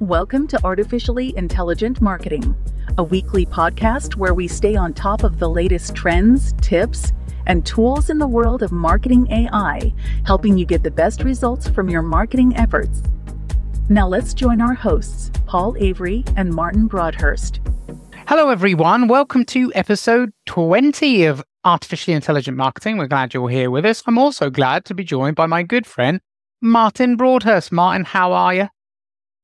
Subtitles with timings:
[0.00, 2.54] Welcome to Artificially Intelligent Marketing,
[2.98, 7.12] a weekly podcast where we stay on top of the latest trends, tips,
[7.48, 9.92] and tools in the world of marketing AI,
[10.24, 13.02] helping you get the best results from your marketing efforts.
[13.88, 17.58] Now let's join our hosts, Paul Avery and Martin Broadhurst.
[18.28, 19.08] Hello, everyone.
[19.08, 22.98] Welcome to episode 20 of Artificially Intelligent Marketing.
[22.98, 24.04] We're glad you're here with us.
[24.06, 26.20] I'm also glad to be joined by my good friend,
[26.62, 27.72] Martin Broadhurst.
[27.72, 28.68] Martin, how are you?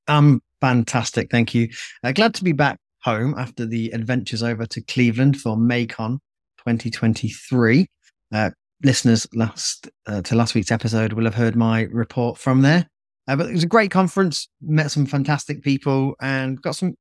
[0.09, 1.31] I'm fantastic.
[1.31, 1.69] Thank you.
[2.03, 6.19] Uh, glad to be back home after the adventures over to Cleveland for MAICON
[6.59, 7.87] 2023.
[8.33, 8.51] Uh,
[8.83, 12.87] listeners last uh, to last week's episode will have heard my report from there.
[13.27, 16.95] Uh, but it was a great conference, met some fantastic people, and got some,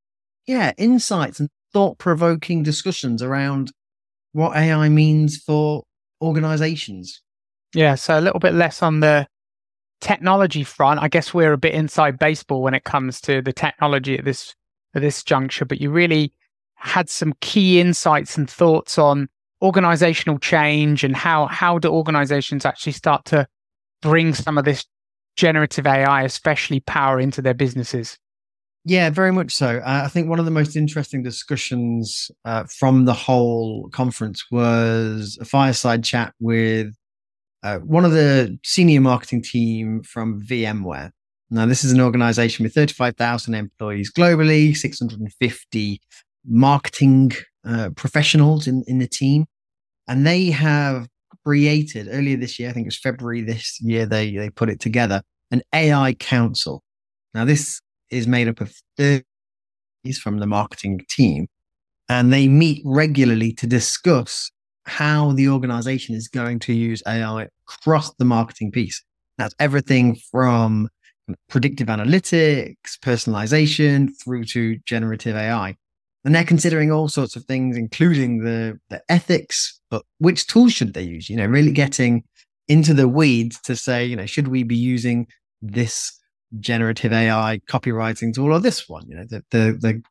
[0.47, 3.71] yeah, insights and thought provoking discussions around
[4.31, 5.83] what AI means for
[6.21, 7.21] organizations.
[7.75, 9.27] Yeah, so a little bit less on the
[10.03, 14.17] technology front, I guess we're a bit inside baseball when it comes to the technology
[14.17, 14.53] at this
[14.93, 15.65] at this juncture.
[15.65, 16.33] But you really
[16.75, 19.29] had some key insights and thoughts on
[19.61, 23.47] organizational change and how how do organizations actually start to
[24.01, 24.85] bring some of this
[25.37, 28.19] generative AI, especially power, into their businesses.
[28.85, 29.77] Yeah, very much so.
[29.77, 35.37] Uh, I think one of the most interesting discussions uh, from the whole conference was
[35.39, 36.93] a fireside chat with
[37.63, 41.11] uh, one of the senior marketing team from VMware.
[41.49, 46.01] Now, this is an organization with 35,000 employees globally, 650
[46.45, 47.31] marketing
[47.65, 49.45] uh, professionals in, in the team.
[50.07, 51.07] And they have
[51.45, 54.79] created earlier this year, I think it was February this year, they, they put it
[54.79, 56.83] together, an AI council.
[57.33, 59.23] Now, this is made up of 30
[60.21, 61.47] from the marketing team,
[62.09, 64.51] and they meet regularly to discuss
[64.85, 69.03] how the organization is going to use AI across the marketing piece.
[69.37, 70.89] That's everything from
[71.49, 75.75] predictive analytics, personalization, through to generative AI.
[76.25, 80.93] And they're considering all sorts of things, including the, the ethics, but which tools should
[80.93, 81.29] they use?
[81.29, 82.23] You know, really getting
[82.67, 85.27] into the weeds to say, you know, should we be using
[85.61, 86.17] this
[86.59, 89.03] generative AI copywriting tool or this one?
[89.07, 90.01] You know, they're, they're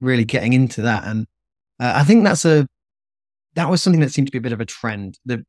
[0.00, 1.04] really getting into that.
[1.04, 1.26] And
[1.80, 2.66] uh, I think that's a
[3.54, 5.18] that was something that seemed to be a bit of a trend.
[5.24, 5.44] The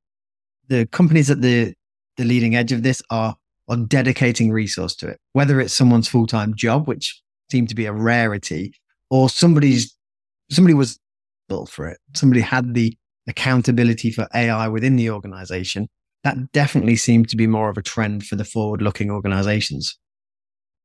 [0.68, 1.74] the companies at the
[2.18, 3.36] the leading edge of this are
[3.68, 7.22] are dedicating resource to it, whether it's someone's full time job, which
[7.52, 8.74] seemed to be a rarity,
[9.10, 9.96] or somebody's
[10.50, 11.00] somebody was
[11.50, 12.00] built for it.
[12.14, 15.88] Somebody had the accountability for AI within the organization.
[16.24, 19.98] That definitely seemed to be more of a trend for the forward looking organizations.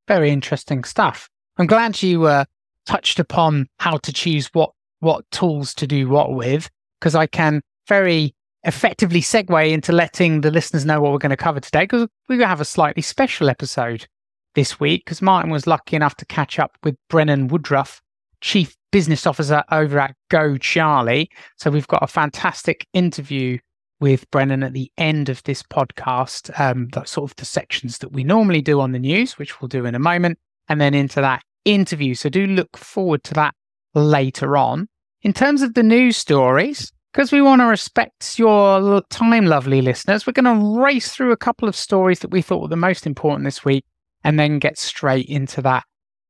[0.07, 1.29] Very interesting stuff.
[1.57, 2.45] I'm glad you uh,
[2.87, 4.71] touched upon how to choose what
[5.01, 6.69] what tools to do what with
[7.01, 8.35] because I can very
[8.65, 12.37] effectively segue into letting the listeners know what we're going to cover today because we're
[12.37, 14.07] going to have a slightly special episode
[14.55, 18.03] this week because Martin was lucky enough to catch up with Brennan Woodruff,
[18.41, 21.31] Chief Business Officer over at Go Charlie.
[21.57, 23.59] So we've got a fantastic interview
[24.01, 28.25] with Brennan at the end of this podcast, um, sort of the sections that we
[28.25, 31.43] normally do on the news, which we'll do in a moment, and then into that
[31.65, 32.15] interview.
[32.15, 33.55] So do look forward to that
[33.95, 34.89] later on.
[35.23, 40.27] In terms of the news stories, because we want to respect your time, lovely listeners,
[40.27, 43.07] we're going to race through a couple of stories that we thought were the most
[43.07, 43.85] important this week
[44.25, 45.85] and then get straight into that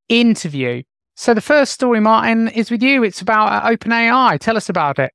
[0.09, 0.83] interview.
[1.15, 3.05] So, the first story, Martin, is with you.
[3.05, 4.41] It's about uh, OpenAI.
[4.41, 5.13] Tell us about it.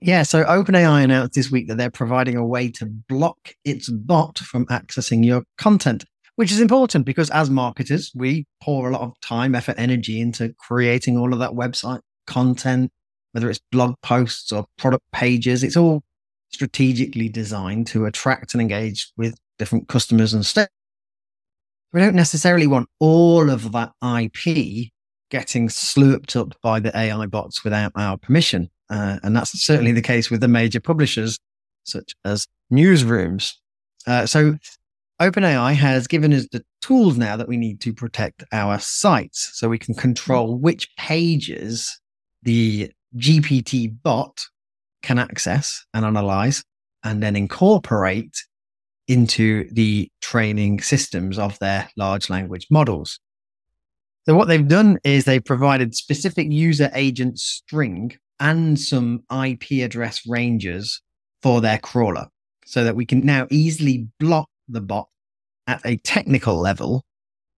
[0.00, 4.38] Yeah, so OpenAI announced this week that they're providing a way to block its bot
[4.38, 6.04] from accessing your content,
[6.36, 10.54] which is important because as marketers, we pour a lot of time, effort, energy into
[10.60, 12.90] creating all of that website content,
[13.32, 15.62] whether it's blog posts or product pages.
[15.62, 16.02] It's all
[16.50, 20.68] strategically designed to attract and engage with different customers and staff.
[21.92, 24.90] We don't necessarily want all of that IP
[25.30, 28.70] getting slurped up by the AI bots without our permission.
[28.90, 31.38] Uh, and that's certainly the case with the major publishers,
[31.84, 33.54] such as newsrooms.
[34.06, 34.56] Uh, so
[35.20, 39.68] OpenAI has given us the tools now that we need to protect our sites so
[39.68, 42.00] we can control which pages
[42.44, 44.40] the GPT bot
[45.02, 46.64] can access and analyze
[47.02, 48.36] and then incorporate
[49.06, 53.20] into the training systems of their large language models.
[54.26, 60.26] So what they've done is they've provided specific user agent string and some IP address
[60.26, 61.02] ranges
[61.42, 62.28] for their crawler
[62.64, 65.08] so that we can now easily block the bot
[65.66, 67.04] at a technical level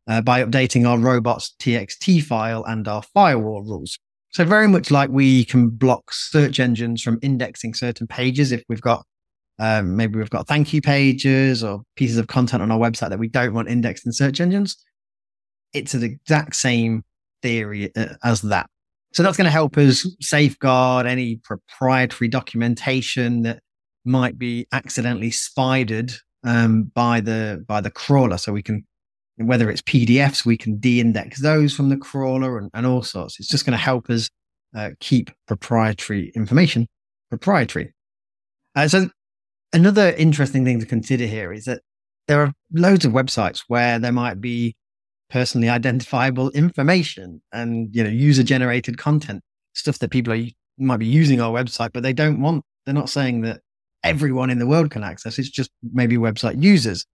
[0.09, 3.99] uh, by updating our robots txt file and our firewall rules.
[4.37, 8.83] So very much like we can block search engines from indexing certain pages if we've
[8.83, 9.07] got
[9.59, 13.19] um, maybe we've got thank you pages or pieces of content on our website that
[13.19, 14.77] we don't want indexed in search engines.
[15.73, 17.03] it's the exact same
[17.41, 18.69] theory uh, as that.
[19.15, 23.61] So that's going to help us safeguard any proprietary documentation that
[24.05, 26.13] might be accidentally spidered
[26.45, 28.37] um, by the by the crawler.
[28.37, 28.87] So we can,
[29.39, 33.39] whether it's PDFs, we can de-index those from the crawler and, and all sorts.
[33.39, 34.31] It's just going to help us
[34.75, 36.87] uh, keep proprietary information
[37.29, 37.93] proprietary.
[38.75, 39.09] Uh, so
[39.73, 41.83] another interesting thing to consider here is that
[42.29, 44.75] there are loads of websites where there might be
[45.29, 49.43] personally identifiable information and you know user generated content
[49.75, 50.45] stuff that people are,
[50.79, 53.61] might be using our website but they don't want they're not saying that
[54.05, 57.05] everyone in the world can access it's just maybe website users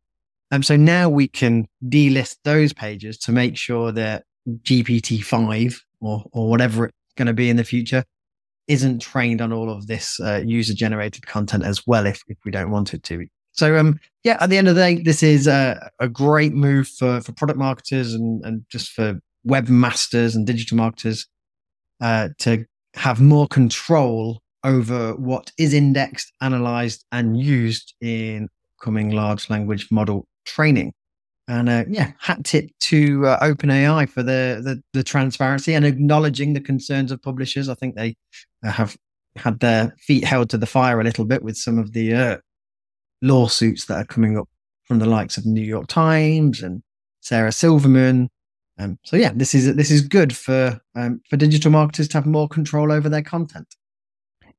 [0.53, 6.49] um, so now we can delist those pages to make sure that gpt-5 or or
[6.49, 8.05] whatever it's going to be in the future
[8.69, 12.51] isn't trained on all of this uh, user generated content as well if, if we
[12.51, 13.27] don't want it to.
[13.53, 16.89] So um, yeah, at the end of the day, this is a, a great move
[16.89, 21.27] for for product marketers and and just for webmasters and digital marketers
[22.01, 22.65] uh, to
[22.95, 28.49] have more control over what is indexed, analyzed, and used in
[28.81, 30.93] coming large language model training.
[31.49, 36.53] And uh, yeah, hat tip to uh, OpenAI for the, the, the transparency and acknowledging
[36.53, 37.69] the concerns of publishers.
[37.69, 38.15] I think they
[38.65, 38.97] uh, have
[39.37, 42.37] had their feet held to the fire a little bit with some of the uh,
[43.23, 44.49] lawsuits that are coming up
[44.85, 46.83] from the likes of New York Times and
[47.21, 48.29] Sarah Silverman.
[48.79, 52.27] Um, so yeah, this is this is good for um, for digital marketers to have
[52.27, 53.75] more control over their content.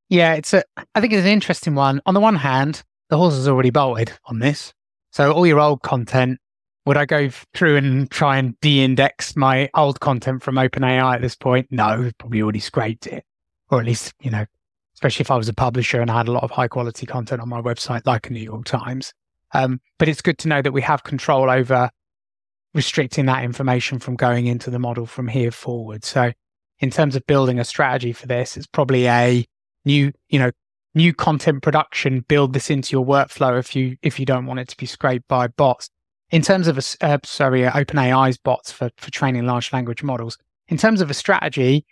[0.10, 0.64] Yeah, it's a.
[0.96, 2.02] I think it's an interesting one.
[2.06, 4.74] On the one hand, the horse has already bolted on this,
[5.14, 6.40] so all your old content.
[6.86, 11.34] Would I go through and try and de-index my old content from OpenAI at this
[11.34, 11.68] point?
[11.72, 13.24] No, probably already scraped it,
[13.70, 14.46] or at least you know
[15.04, 17.42] especially if I was a publisher and I had a lot of high quality content
[17.42, 19.14] on my website, like a New York Times.
[19.54, 21.90] Um, but it's good to know that we have control over
[22.74, 26.06] restricting that information from going into the model from here forward.
[26.06, 26.32] So,
[26.80, 29.46] in terms of building a strategy for this, it's probably a
[29.86, 30.52] new, you know,
[30.96, 32.22] new content production.
[32.22, 35.28] Build this into your workflow if you if you don't want it to be scraped
[35.28, 35.90] by bots.
[36.32, 40.38] In terms of a, uh, sorry, uh, OpenAI's bots for for training large language models.
[40.70, 41.86] In terms of a strategy,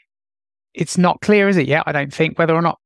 [0.74, 1.84] it's not clear, is it yet?
[1.86, 2.80] I don't think whether or not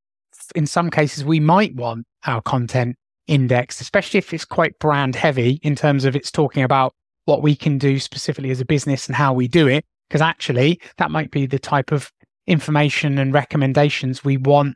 [0.55, 2.95] in some cases we might want our content
[3.27, 6.93] indexed, especially if it's quite brand heavy in terms of it's talking about
[7.25, 9.85] what we can do specifically as a business and how we do it.
[10.07, 12.11] Because actually, that might be the type of
[12.45, 14.75] information and recommendations we want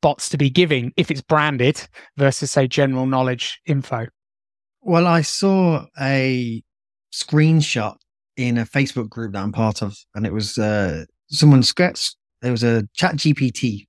[0.00, 1.86] bots to be giving if it's branded
[2.16, 4.06] versus, say, general knowledge info.
[4.80, 6.62] Well, I saw a
[7.12, 7.96] screenshot
[8.36, 12.16] in a Facebook group that I'm part of, and it was uh, someone sketched.
[12.42, 13.86] There was a Chat GPT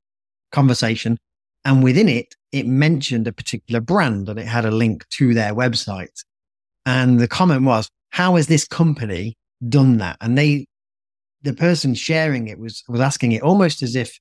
[0.51, 1.17] conversation.
[1.65, 5.53] And within it, it mentioned a particular brand and it had a link to their
[5.53, 6.23] website.
[6.85, 10.17] And the comment was, how has this company done that?
[10.21, 10.65] And they,
[11.43, 14.19] the person sharing it was, was asking it almost as if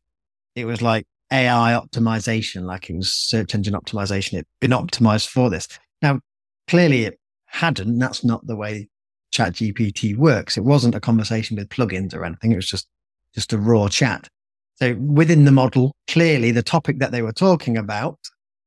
[0.55, 4.34] it was like AI optimization, like in search engine optimization.
[4.34, 5.69] It'd been optimized for this.
[6.02, 6.20] Now,
[6.66, 7.98] clearly it hadn't.
[7.98, 8.88] That's not the way
[9.30, 10.56] chat GPT works.
[10.56, 12.52] It wasn't a conversation with plugins or anything.
[12.52, 12.86] It was just,
[13.34, 14.28] just a raw chat.
[14.76, 18.19] So within the model, clearly the topic that they were talking about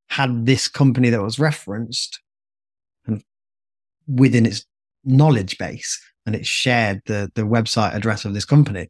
[0.09, 2.19] had this company that was referenced
[3.07, 3.23] and
[4.07, 4.65] within its
[5.05, 8.87] knowledge base and it shared the, the website address of this company.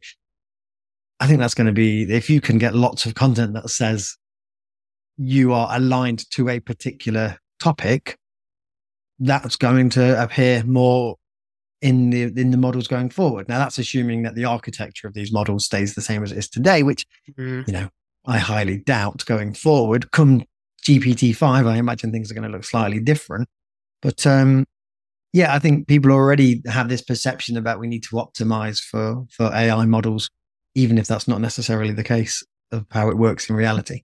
[1.22, 4.16] I think that's going to be, if you can get lots of content that says
[5.16, 8.18] you are aligned to a particular topic,
[9.20, 11.14] that's going to appear more
[11.80, 13.48] in the in the models going forward.
[13.48, 16.48] Now that's assuming that the architecture of these models stays the same as it is
[16.48, 17.06] today, which
[17.38, 17.64] mm.
[17.68, 17.88] you know
[18.26, 20.10] I highly doubt going forward.
[20.10, 20.42] Come
[20.84, 23.48] GPT five, I imagine things are going to look slightly different.
[24.00, 24.64] But um,
[25.32, 29.46] yeah, I think people already have this perception about we need to optimize for for
[29.54, 30.28] AI models,
[30.74, 34.02] even if that's not necessarily the case of how it works in reality.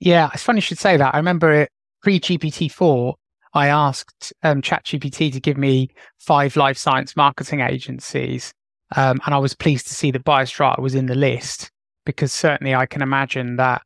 [0.00, 1.14] Yeah, it's funny you should say that.
[1.14, 1.70] I remember it
[2.02, 3.16] pre GPT four
[3.54, 8.52] I asked um, ChatGPT to give me five life science marketing agencies.
[8.96, 11.70] Um, and I was pleased to see that Biostrata was in the list
[12.04, 13.82] because certainly I can imagine that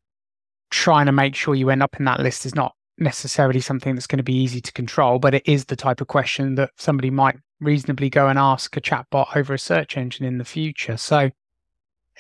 [0.70, 4.06] trying to make sure you end up in that list is not necessarily something that's
[4.06, 7.11] going to be easy to control, but it is the type of question that somebody
[7.11, 10.97] might reasonably go and ask a chatbot over a search engine in the future.
[10.97, 11.30] So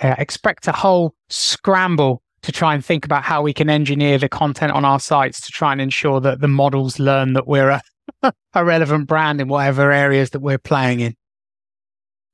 [0.02, 4.28] uh, expect a whole scramble to try and think about how we can engineer the
[4.28, 7.82] content on our sites to try and ensure that the models learn that we're a,
[8.54, 11.16] a relevant brand in whatever areas that we're playing in.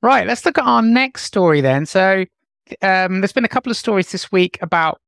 [0.02, 1.86] Right, let's look at our next story then.
[1.86, 2.26] So,
[2.82, 5.00] um, there's been a couple of stories this week about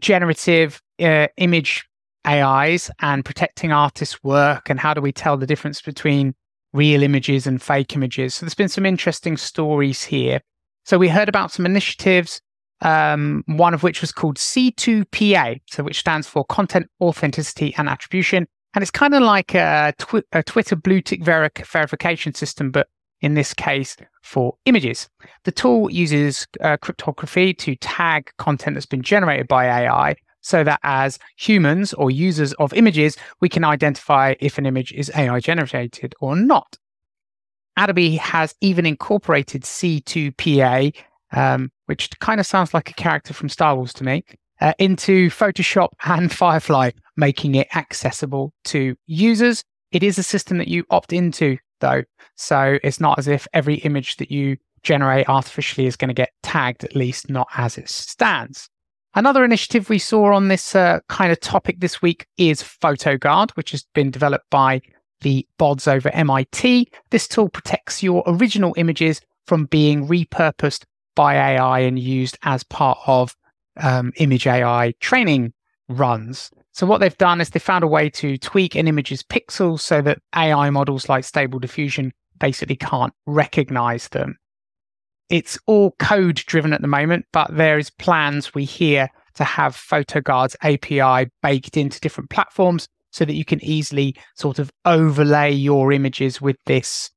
[0.00, 1.84] generative uh, image
[2.26, 6.34] AIs and protecting artists' work, and how do we tell the difference between
[6.72, 8.34] real images and fake images.
[8.34, 10.40] So there's been some interesting stories here.
[10.84, 12.40] So we heard about some initiatives,
[12.80, 18.46] um, one of which was called C2PA, so which stands for Content Authenticity and Attribution.
[18.74, 19.92] And it's kind of like a,
[20.32, 22.88] a Twitter blue tick ver- verification system, but
[23.20, 25.08] in this case for images.
[25.44, 30.80] The tool uses uh, cryptography to tag content that's been generated by AI so that
[30.82, 36.14] as humans or users of images, we can identify if an image is AI generated
[36.20, 36.76] or not.
[37.76, 40.94] Adobe has even incorporated C2PA,
[41.32, 44.24] um, which kind of sounds like a character from Star Wars to me,
[44.60, 49.64] uh, into Photoshop and Firefly, making it accessible to users.
[49.90, 52.02] It is a system that you opt into, though.
[52.36, 56.30] So it's not as if every image that you generate artificially is going to get
[56.42, 58.68] tagged, at least not as it stands.
[59.14, 63.72] Another initiative we saw on this uh, kind of topic this week is PhotoGuard, which
[63.72, 64.80] has been developed by
[65.22, 66.90] the bods over MIT.
[67.10, 72.98] This tool protects your original images from being repurposed by AI and used as part
[73.06, 73.36] of
[73.80, 75.52] um, image AI training
[75.88, 76.50] runs.
[76.72, 80.00] So what they've done is they found a way to tweak an image's pixels so
[80.02, 84.36] that AI models like Stable Diffusion basically can't recognize them.
[85.28, 89.74] It's all code driven at the moment, but there is plans we hear to have
[89.74, 95.92] PhotoGuard's API baked into different platforms so that you can easily sort of overlay your
[95.92, 97.10] images with this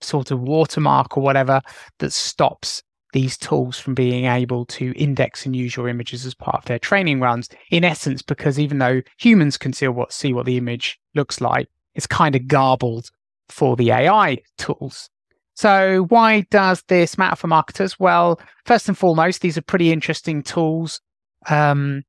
[0.00, 1.60] sort of watermark or whatever
[1.98, 6.56] that stops these tools from being able to index and use your images as part
[6.56, 7.48] of their training runs.
[7.70, 11.68] In essence, because even though humans can see what see what the image looks like,
[11.94, 13.10] it's kind of garbled
[13.48, 15.10] for the AI tools.
[15.54, 18.00] So why does this matter for marketers?
[18.00, 21.02] Well, first and foremost, these are pretty interesting tools,
[21.50, 22.04] um,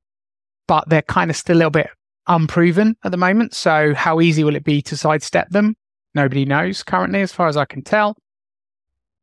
[0.68, 1.90] but they're kind of still a little bit
[2.28, 3.54] unproven at the moment.
[3.54, 5.76] So how easy will it be to sidestep them?
[6.16, 8.16] Nobody knows currently, as far as I can tell.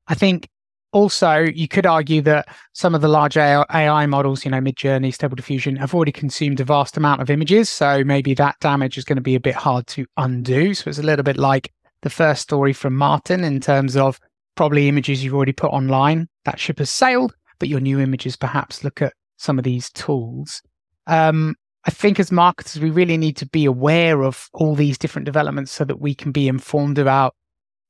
[0.09, 0.49] I think
[0.93, 5.37] also, you could argue that some of the large AI models, you know, Midjourney, Stable
[5.37, 7.71] Diffusion, have already consumed a vast amount of images.
[7.71, 10.75] So maybe that damage is going to be a bit hard to undo.
[10.75, 14.19] So it's a little bit like the first story from Martin in terms of
[14.57, 16.29] probably images you've already put online.
[16.45, 20.61] That ship has sailed, but your new images perhaps look at some of these tools.
[21.07, 21.55] Um,
[21.87, 25.73] I think as marketers, we really need to be aware of all these different developments
[25.73, 27.35] so that we can be informed about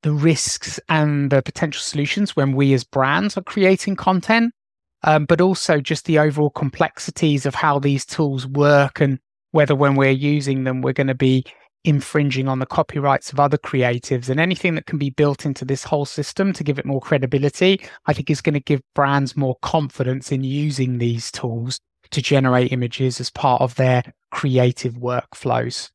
[0.03, 4.55] the risks and the potential solutions when we as brands are creating content,
[5.03, 9.19] um, but also just the overall complexities of how these tools work and
[9.51, 11.45] whether when we're using them, we're going to be
[11.83, 14.29] infringing on the copyrights of other creatives.
[14.29, 17.81] And anything that can be built into this whole system to give it more credibility,
[18.07, 22.73] I think is going to give brands more confidence in using these tools to generate
[22.73, 25.91] images as part of their creative workflows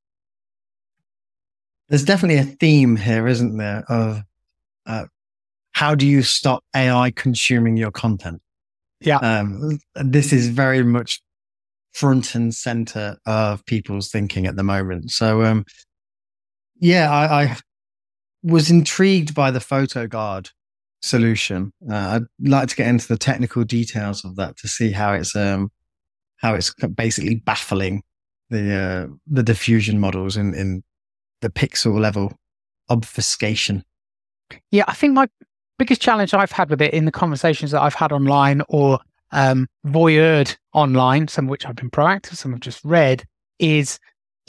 [1.89, 3.83] there's definitely a theme here, isn't there?
[3.87, 4.21] Of
[4.85, 5.05] uh,
[5.73, 8.41] how do you stop AI consuming your content?
[9.01, 9.17] Yeah.
[9.17, 11.21] Um, this is very much
[11.93, 15.11] front and center of people's thinking at the moment.
[15.11, 15.65] So, um,
[16.79, 17.57] yeah, I, I
[18.43, 20.51] was intrigued by the PhotoGuard
[21.01, 21.71] solution.
[21.89, 25.35] Uh, I'd like to get into the technical details of that to see how it's
[25.35, 25.71] um,
[26.37, 28.03] how it's basically baffling
[28.49, 30.83] the uh, the diffusion models in in
[31.41, 32.33] the pixel level
[32.89, 33.83] obfuscation.
[34.71, 35.27] Yeah, I think my
[35.77, 38.99] biggest challenge I've had with it in the conversations that I've had online or
[39.31, 43.25] um, voyeured online, some of which I've been proactive, some I've just read,
[43.59, 43.99] is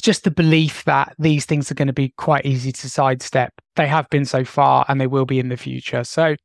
[0.01, 3.53] just the belief that these things are going to be quite easy to sidestep.
[3.77, 6.05] They have been so far and they will be in the future.
[6.05, 6.37] So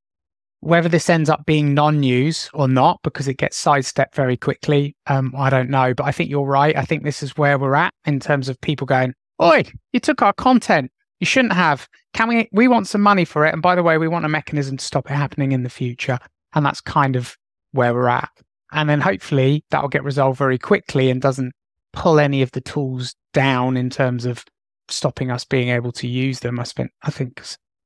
[0.61, 5.33] whether this ends up being non-news or not, because it gets sidestepped very quickly, um,
[5.37, 5.93] I don't know.
[5.93, 6.75] But I think you're right.
[6.77, 10.21] I think this is where we're at in terms of people going, Oi, you took
[10.21, 10.91] our content.
[11.19, 11.87] You shouldn't have.
[12.13, 12.47] Can we?
[12.51, 13.53] We want some money for it.
[13.53, 16.19] And by the way, we want a mechanism to stop it happening in the future.
[16.53, 17.35] And that's kind of
[17.71, 18.29] where we're at.
[18.71, 21.53] And then hopefully that'll get resolved very quickly and doesn't
[21.93, 24.45] pull any of the tools down in terms of
[24.87, 26.59] stopping us being able to use them.
[26.59, 27.41] I spent, I think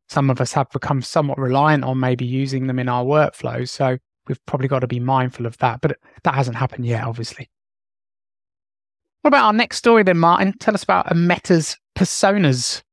[0.09, 3.69] some of us have become somewhat reliant on maybe using them in our workflows.
[3.69, 3.97] So
[4.27, 5.81] we've probably got to be mindful of that.
[5.81, 7.50] But that hasn't happened yet, obviously.
[9.21, 10.53] What about our next story then, Martin?
[10.59, 12.83] Tell us about Meta's personas.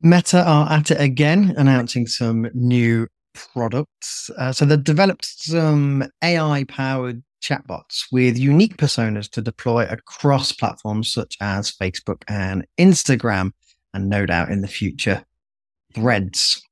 [0.00, 4.30] Meta are at it again, announcing some new products.
[4.38, 11.12] Uh, so they've developed some AI powered chatbots with unique personas to deploy across platforms
[11.12, 13.52] such as Facebook and Instagram,
[13.92, 15.24] and no doubt in the future,
[15.96, 16.62] Threads.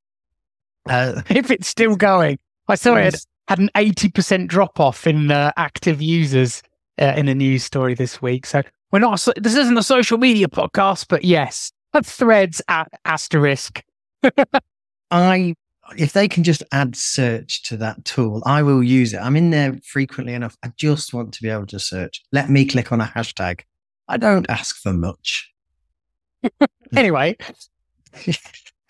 [0.88, 2.38] Uh, if it's still going,
[2.68, 3.16] I saw it
[3.48, 6.62] had an 80% drop off in uh, active users
[7.00, 8.46] uh, in a news story this week.
[8.46, 13.82] So we're not, this isn't a social media podcast, but yes, threads at asterisk.
[15.10, 15.54] I
[15.96, 19.18] if they can just add search to that tool, I will use it.
[19.18, 20.56] I'm in there frequently enough.
[20.62, 22.22] I just want to be able to search.
[22.32, 23.60] Let me click on a hashtag.
[24.08, 25.52] I don't ask for much.
[26.96, 27.36] anyway.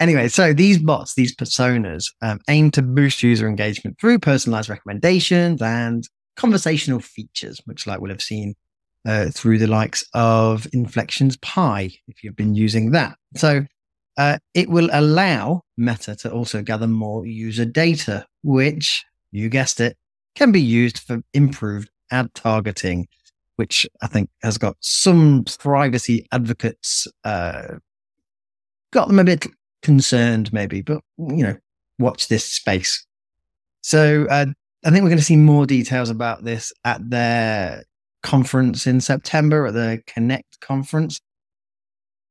[0.04, 5.62] Anyway, so these bots, these personas, um, aim to boost user engagement through personalized recommendations
[5.62, 6.06] and
[6.36, 8.54] conversational features, which like we'll have seen
[9.06, 13.16] uh, through the likes of Inflection's Pi, if you've been using that.
[13.36, 13.64] So
[14.18, 19.96] uh, it will allow Meta to also gather more user data, which you guessed it,
[20.34, 23.08] can be used for improved ad targeting,
[23.56, 27.76] which I think has got some privacy advocates, uh,
[28.92, 29.46] got them a bit
[29.84, 31.56] concerned maybe, but you know,
[32.00, 33.06] watch this space.
[33.82, 34.46] So uh,
[34.84, 37.84] I think we're going to see more details about this at their
[38.22, 41.20] conference in September at the Connect conference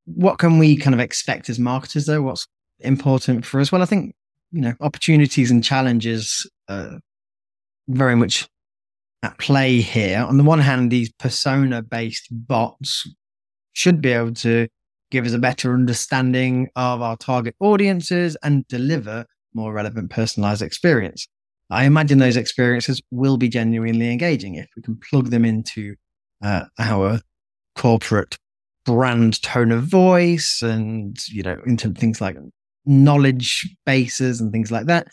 [0.06, 2.22] what can we kind of expect as marketers though?
[2.22, 2.46] What's
[2.80, 3.72] important for us?
[3.72, 4.14] Well, I think,
[4.52, 7.00] you know, opportunities and challenges are
[7.88, 8.48] very much
[9.22, 10.20] at play here.
[10.20, 13.08] On the one hand, these persona based bots
[13.72, 14.68] should be able to
[15.14, 21.28] give us a better understanding of our target audiences and deliver more relevant personalized experience.
[21.70, 25.94] I imagine those experiences will be genuinely engaging if we can plug them into
[26.42, 27.20] uh, our
[27.76, 28.36] corporate
[28.84, 32.36] brand tone of voice and, you know, into things like
[32.84, 35.06] knowledge bases and things like that.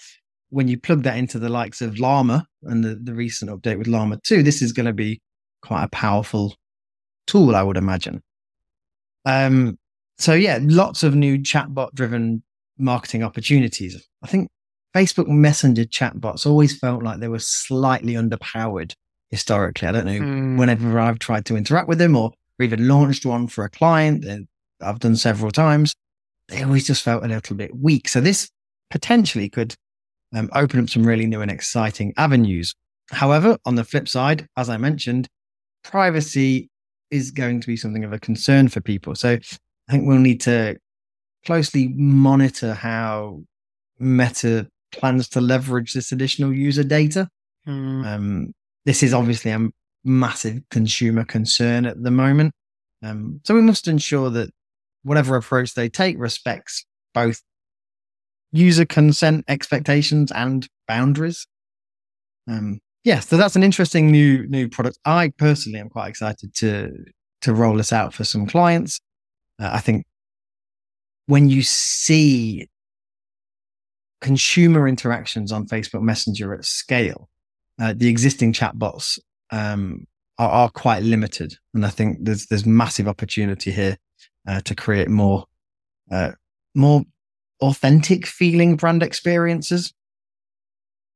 [0.49, 3.87] When you plug that into the likes of Llama and the, the recent update with
[3.87, 5.21] Llama 2, this is going to be
[5.61, 6.55] quite a powerful
[7.27, 8.23] tool, I would imagine.
[9.25, 9.77] Um,
[10.21, 12.43] so yeah, lots of new chatbot driven
[12.77, 14.07] marketing opportunities.
[14.23, 14.49] I think
[14.95, 18.93] Facebook Messenger chatbots always felt like they were slightly underpowered
[19.29, 19.87] historically.
[19.87, 20.59] I don't know mm.
[20.59, 24.45] whenever I've tried to interact with them or even launched one for a client that
[24.81, 25.93] I've done several times,
[26.49, 28.09] they always just felt a little bit weak.
[28.09, 28.49] So this
[28.89, 29.73] potentially could
[30.35, 32.73] um, open up some really new and exciting avenues.
[33.11, 35.27] However, on the flip side, as I mentioned,
[35.83, 36.69] privacy
[37.09, 39.15] is going to be something of a concern for people.
[39.15, 39.37] So
[39.91, 40.77] I think we'll need to
[41.45, 43.41] closely monitor how
[43.99, 47.27] Meta plans to leverage this additional user data.
[47.67, 48.05] Mm.
[48.05, 48.53] Um,
[48.85, 49.67] this is obviously a
[50.05, 52.53] massive consumer concern at the moment.
[53.03, 54.51] Um, so we must ensure that
[55.03, 57.41] whatever approach they take respects both
[58.53, 61.47] user consent expectations and boundaries.
[62.47, 64.99] Um, yeah, so that's an interesting new new product.
[65.03, 66.93] I personally am quite excited to
[67.41, 69.01] to roll this out for some clients.
[69.61, 70.05] Uh, I think
[71.27, 72.67] when you see
[74.19, 77.29] consumer interactions on Facebook Messenger at scale,
[77.79, 79.19] uh, the existing chatbots
[79.51, 83.97] um, are, are, quite limited, and I think there's there's massive opportunity here
[84.47, 85.45] uh, to create more
[86.11, 86.31] uh,
[86.75, 87.03] more
[87.61, 89.93] authentic feeling brand experiences.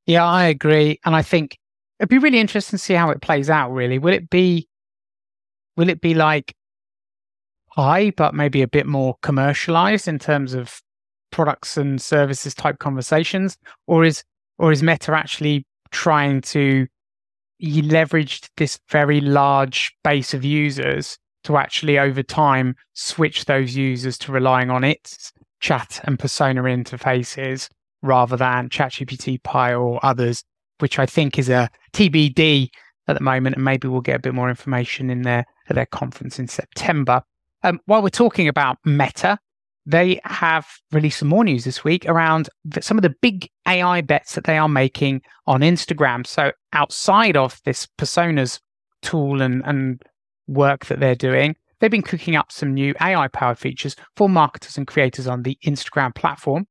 [0.06, 1.58] Yeah, I agree, and I think
[2.00, 3.72] it'd be really interesting to see how it plays out.
[3.72, 4.68] Really, will it be
[5.78, 6.54] will it be like
[7.76, 10.82] high, but maybe a bit more commercialized in terms of
[11.32, 13.58] products and services type conversations,
[13.88, 14.24] or is
[14.58, 16.88] or is Meta actually trying to
[17.58, 24.18] you leveraged this very large base of users to actually over time switch those users
[24.18, 27.70] to relying on its chat and persona interfaces
[28.02, 30.44] rather than ChatGPT, Pi, or others,
[30.80, 32.70] which I think is a TBD
[33.08, 35.86] at the moment, and maybe we'll get a bit more information in there at their
[35.86, 37.22] conference in September.
[37.66, 39.40] Um, while we're talking about Meta,
[39.88, 42.48] they have released some more news this week around
[42.80, 46.28] some of the big AI bets that they are making on Instagram.
[46.28, 48.60] So outside of this personas
[49.02, 50.00] tool and, and
[50.46, 54.78] work that they're doing, they've been cooking up some new AI powered features for marketers
[54.78, 56.68] and creators on the Instagram platform.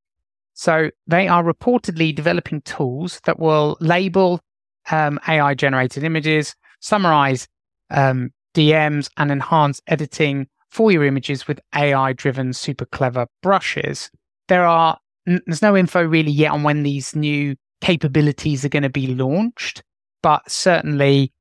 [0.52, 4.40] So they are reportedly developing tools that will label
[4.92, 7.48] um, AI generated images, summarize
[7.90, 14.10] um, DMs, and enhance editing for your images with AI driven super clever brushes.
[14.48, 18.90] There are there's no info really yet on when these new capabilities are going to
[18.90, 19.82] be launched,
[20.20, 21.32] but certainly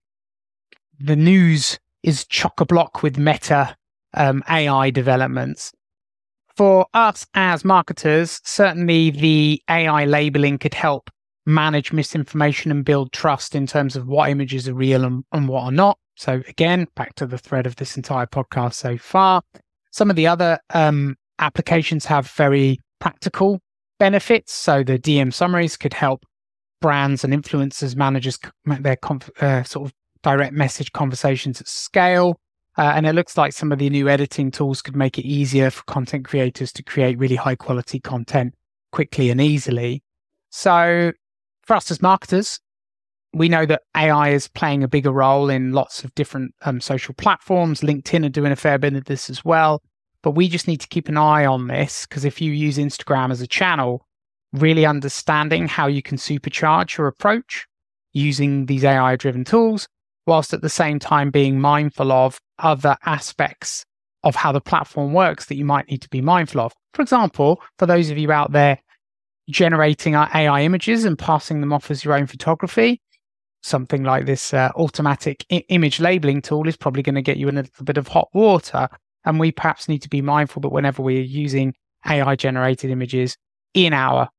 [0.99, 3.75] the news is chock a block with meta
[4.13, 5.73] um, AI developments.
[6.55, 11.09] For us as marketers, certainly the AI labeling could help
[11.47, 15.63] manage misinformation and build trust in terms of what images are real and, and what
[15.63, 15.97] are not.
[16.15, 19.41] So, again, back to the thread of this entire podcast so far.
[19.91, 23.59] Some of the other um, applications have very practical
[23.99, 24.53] benefits.
[24.53, 26.25] So, the DM summaries could help
[26.81, 32.39] brands and influencers managers their conf- uh, sort of direct message conversations at scale.
[32.77, 35.69] Uh, and it looks like some of the new editing tools could make it easier
[35.69, 38.53] for content creators to create really high quality content
[38.91, 40.01] quickly and easily.
[40.49, 41.11] So,
[41.63, 42.59] for us as marketers,
[43.33, 47.15] we know that AI is playing a bigger role in lots of different um, social
[47.15, 47.81] platforms.
[47.81, 49.81] LinkedIn are doing a fair bit of this as well.
[50.21, 53.31] But we just need to keep an eye on this because if you use Instagram
[53.31, 54.05] as a channel,
[54.53, 57.67] really understanding how you can supercharge your approach
[58.13, 59.87] using these AI driven tools,
[60.27, 63.83] whilst at the same time being mindful of other aspects
[64.23, 66.73] of how the platform works that you might need to be mindful of.
[66.93, 68.79] For example, for those of you out there
[69.49, 73.01] generating AI images and passing them off as your own photography,
[73.63, 77.47] something like this uh, automatic I- image labeling tool is probably going to get you
[77.47, 78.87] in a little bit of hot water.
[79.25, 81.73] And we perhaps need to be mindful that whenever we're using
[82.05, 83.37] AI generated images
[83.73, 84.29] in our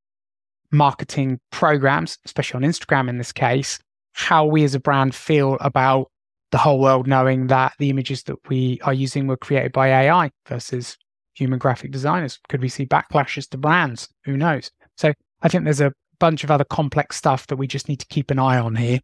[0.71, 3.79] marketing programs, especially on Instagram in this case,
[4.13, 6.11] how we as a brand feel about
[6.51, 10.31] the whole world knowing that the images that we are using were created by AI
[10.47, 10.97] versus
[11.35, 12.39] human graphic designers.
[12.49, 14.09] Could we see backlashes to brands?
[14.25, 14.71] Who knows?
[14.97, 18.07] So I think there's a bunch of other complex stuff that we just need to
[18.07, 19.01] keep an eye on here.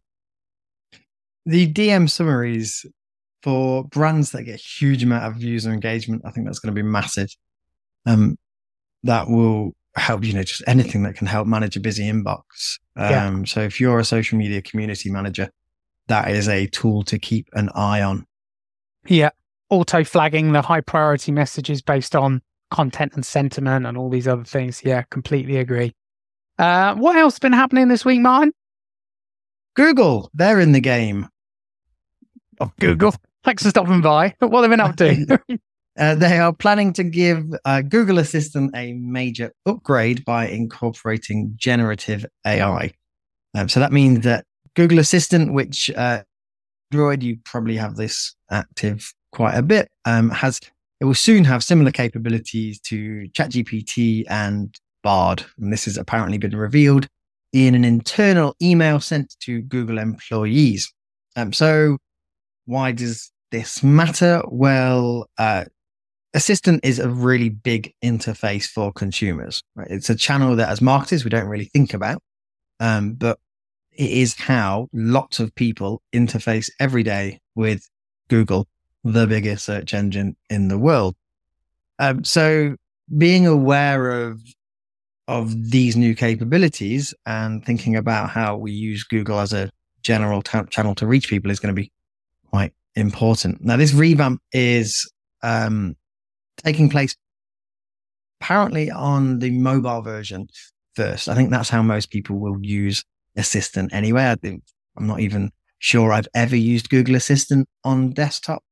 [1.45, 2.85] The DM summaries
[3.43, 6.79] for brands that get a huge amount of user engagement, I think that's going to
[6.79, 7.29] be massive.
[8.05, 8.37] Um,
[9.03, 12.79] that will help, you know, just anything that can help manage a busy inbox.
[12.95, 13.43] Um, yeah.
[13.45, 15.49] so if you're a social media community manager,
[16.07, 18.25] that is a tool to keep an eye on.
[19.07, 19.29] Yeah.
[19.69, 24.43] Auto flagging the high priority messages based on content and sentiment and all these other
[24.43, 24.81] things.
[24.83, 25.93] Yeah, completely agree.
[26.59, 28.53] Uh, what else has been happening this week, Martin?
[29.75, 31.27] Google, they're in the game.
[32.59, 33.13] Oh, Google.
[33.43, 34.35] Thanks for stopping by.
[34.39, 35.39] What have they been up to?
[35.99, 42.25] uh, they are planning to give uh, Google Assistant a major upgrade by incorporating generative
[42.45, 42.91] AI.
[43.55, 46.23] Um, so that means that Google Assistant, which uh,
[46.91, 50.59] Android, you probably have this active quite a bit, um, has
[50.99, 55.43] it will soon have similar capabilities to ChatGPT and Bard.
[55.57, 57.07] And this has apparently been revealed
[57.53, 60.93] in an internal email sent to Google employees.
[61.35, 61.97] Um, so
[62.65, 64.41] why does this matter?
[64.47, 65.65] Well, uh,
[66.33, 69.63] Assistant is a really big interface for consumers.
[69.75, 69.89] Right?
[69.89, 72.21] It's a channel that, as marketers, we don't really think about,
[72.79, 73.37] um, but
[73.91, 77.89] it is how lots of people interface every day with
[78.29, 78.67] Google,
[79.03, 81.15] the biggest search engine in the world.
[81.99, 82.77] Um, so,
[83.17, 84.39] being aware of
[85.27, 89.69] of these new capabilities and thinking about how we use Google as a
[90.01, 91.91] general t- channel to reach people is going to be
[92.49, 93.63] quite important.
[93.63, 95.09] Now, this revamp is
[95.43, 95.95] um,
[96.57, 97.15] taking place
[98.39, 100.47] apparently on the mobile version
[100.95, 101.29] first.
[101.29, 103.03] I think that's how most people will use
[103.35, 104.29] Assistant anyway.
[104.29, 104.63] I think
[104.97, 108.63] I'm not even sure I've ever used Google Assistant on desktop.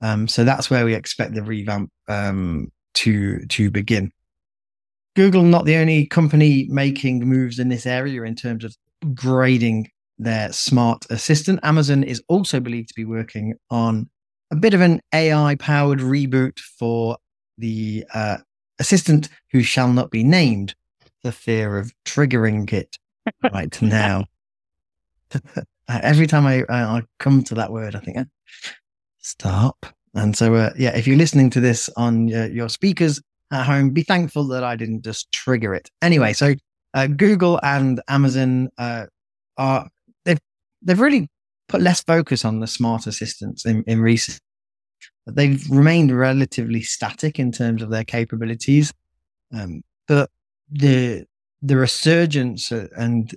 [0.00, 4.12] Um, so that's where we expect the revamp um, to to begin.
[5.20, 8.74] Google not the only company making moves in this area in terms of
[9.12, 11.60] grading their smart assistant.
[11.62, 14.08] Amazon is also believed to be working on
[14.50, 17.18] a bit of an AI powered reboot for
[17.58, 18.38] the uh,
[18.78, 20.74] assistant who shall not be named,
[21.22, 22.96] the fear of triggering it
[23.52, 24.24] right now.
[25.90, 28.26] Every time I, I, come to that word, I think,
[29.18, 29.84] stop.
[30.14, 33.20] And so, uh, yeah, if you're listening to this on uh, your speakers
[33.52, 35.90] at home, be thankful that I didn't just trigger it.
[36.02, 36.54] Anyway, so
[36.94, 39.06] uh, Google and Amazon uh,
[39.56, 39.88] are
[40.24, 40.40] they've
[40.82, 41.28] they've really
[41.68, 44.40] put less focus on the smart assistants in, in recent.
[45.26, 48.92] They've remained relatively static in terms of their capabilities,
[49.52, 50.30] um, but
[50.70, 51.24] the
[51.62, 53.34] the resurgence and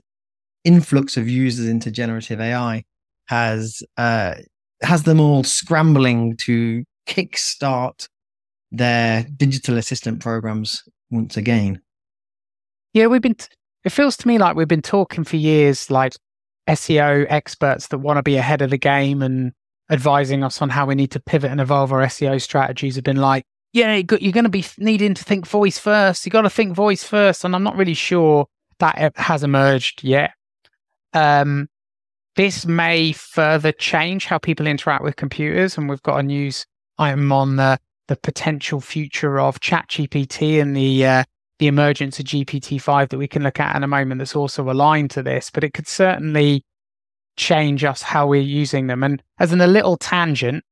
[0.64, 2.84] influx of users into generative AI
[3.26, 4.36] has uh,
[4.82, 8.08] has them all scrambling to kickstart
[8.74, 11.82] their digital assistant programs once again.
[12.94, 13.36] Yeah, we've been.
[13.36, 13.48] T-
[13.86, 16.14] it feels to me like we've been talking for years, like
[16.68, 19.54] SEO experts that want to be ahead of the game and
[19.90, 23.18] advising us on how we need to pivot and evolve our SEO strategies have been
[23.18, 26.26] like, yeah, you're going to be needing to think voice first.
[26.26, 28.48] You got to think voice first, and I'm not really sure
[28.80, 30.32] that has emerged yet.
[31.14, 31.68] Um,
[32.36, 36.66] this may further change how people interact with computers, and we've got a news
[36.98, 41.24] item on the the potential future of ChatGPT and the uh,
[41.60, 45.12] the emergence of GPT-5 that we can look at in a moment that's also aligned
[45.12, 46.66] to this, but it could certainly
[47.38, 49.04] change us how we're using them.
[49.04, 50.64] And as in a little tangent,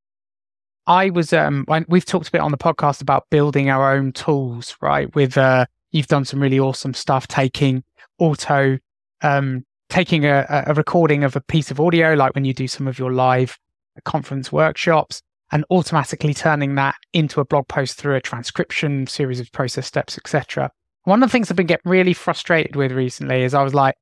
[0.87, 4.75] I was um we've talked a bit on the podcast about building our own tools,
[4.81, 5.13] right?
[5.15, 7.83] With uh you've done some really awesome stuff taking
[8.19, 8.77] auto
[9.21, 12.87] um taking a, a recording of a piece of audio, like when you do some
[12.87, 13.57] of your live
[14.05, 19.51] conference workshops, and automatically turning that into a blog post through a transcription series of
[19.51, 20.71] process steps, etc.
[21.03, 23.95] One of the things I've been getting really frustrated with recently is I was like,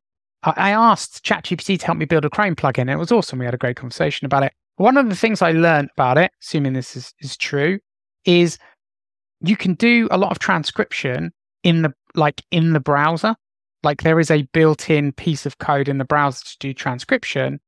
[0.44, 3.40] I asked ChatGPT to help me build a Chrome plugin, and it was awesome.
[3.40, 4.54] We had a great conversation about it.
[4.78, 7.80] One of the things I learned about it, assuming this is, is true,
[8.24, 8.58] is
[9.42, 11.32] you can do a lot of transcription
[11.64, 13.36] in the like in the browser.
[13.84, 17.60] Like there is a built-in piece of code in the browser to do transcription,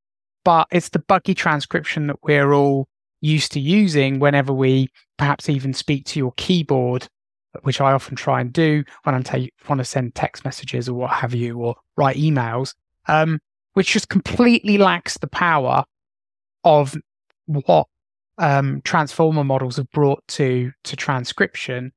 [0.44, 2.88] but it's the buggy transcription that we're all
[3.22, 7.08] used to using whenever we perhaps even speak to your keyboard,
[7.62, 10.96] which I often try and do when I'm ta- want to send text messages or
[10.96, 12.74] what have you, or write emails,
[13.08, 13.40] um,
[13.74, 15.84] which just completely lacks the power
[16.64, 16.96] of
[17.46, 17.88] what
[18.38, 21.92] um, transformer models have brought to to transcription.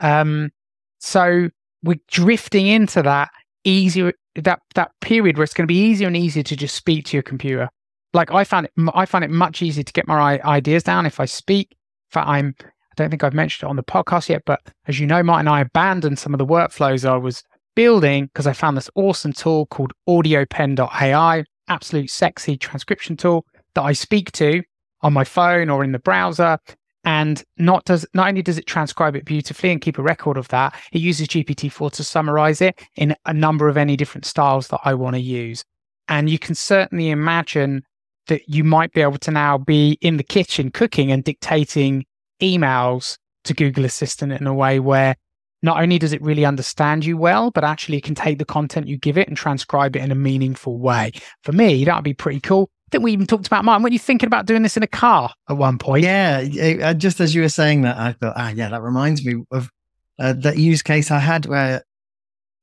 [0.00, 0.50] Um,
[0.98, 1.50] so
[1.82, 3.30] we're drifting into that
[3.64, 7.06] easier that that period where it's going to be easier and easier to just speak
[7.06, 7.68] to your computer.
[8.14, 11.20] Like I found it, I find it much easier to get my ideas down if
[11.20, 11.70] I speak.
[11.72, 12.64] In fact, I'm I
[12.96, 15.54] don't think I've mentioned it on the podcast yet, but as you know, Martin and
[15.54, 17.44] I abandoned some of the workflows I was
[17.76, 23.92] building because I found this awesome tool called AudioPen.ai, absolute sexy transcription tool that I
[23.92, 24.62] speak to
[25.02, 26.58] on my phone or in the browser.
[27.04, 30.48] And not does not only does it transcribe it beautifully and keep a record of
[30.48, 34.80] that, it uses GPT-4 to summarize it in a number of any different styles that
[34.84, 35.64] I want to use.
[36.08, 37.84] And you can certainly imagine
[38.28, 42.06] that you might be able to now be in the kitchen cooking and dictating
[42.40, 45.16] emails to Google Assistant in a way where
[45.62, 48.86] not only does it really understand you well, but actually it can take the content
[48.86, 51.12] you give it and transcribe it in a meaningful way.
[51.42, 53.82] For me, that would be pretty cool I think we even talked about mine.
[53.82, 56.04] Were you thinking about doing this in a car at one point?
[56.04, 59.70] Yeah, just as you were saying that, I thought, ah, yeah, that reminds me of
[60.18, 61.82] uh, that use case I had where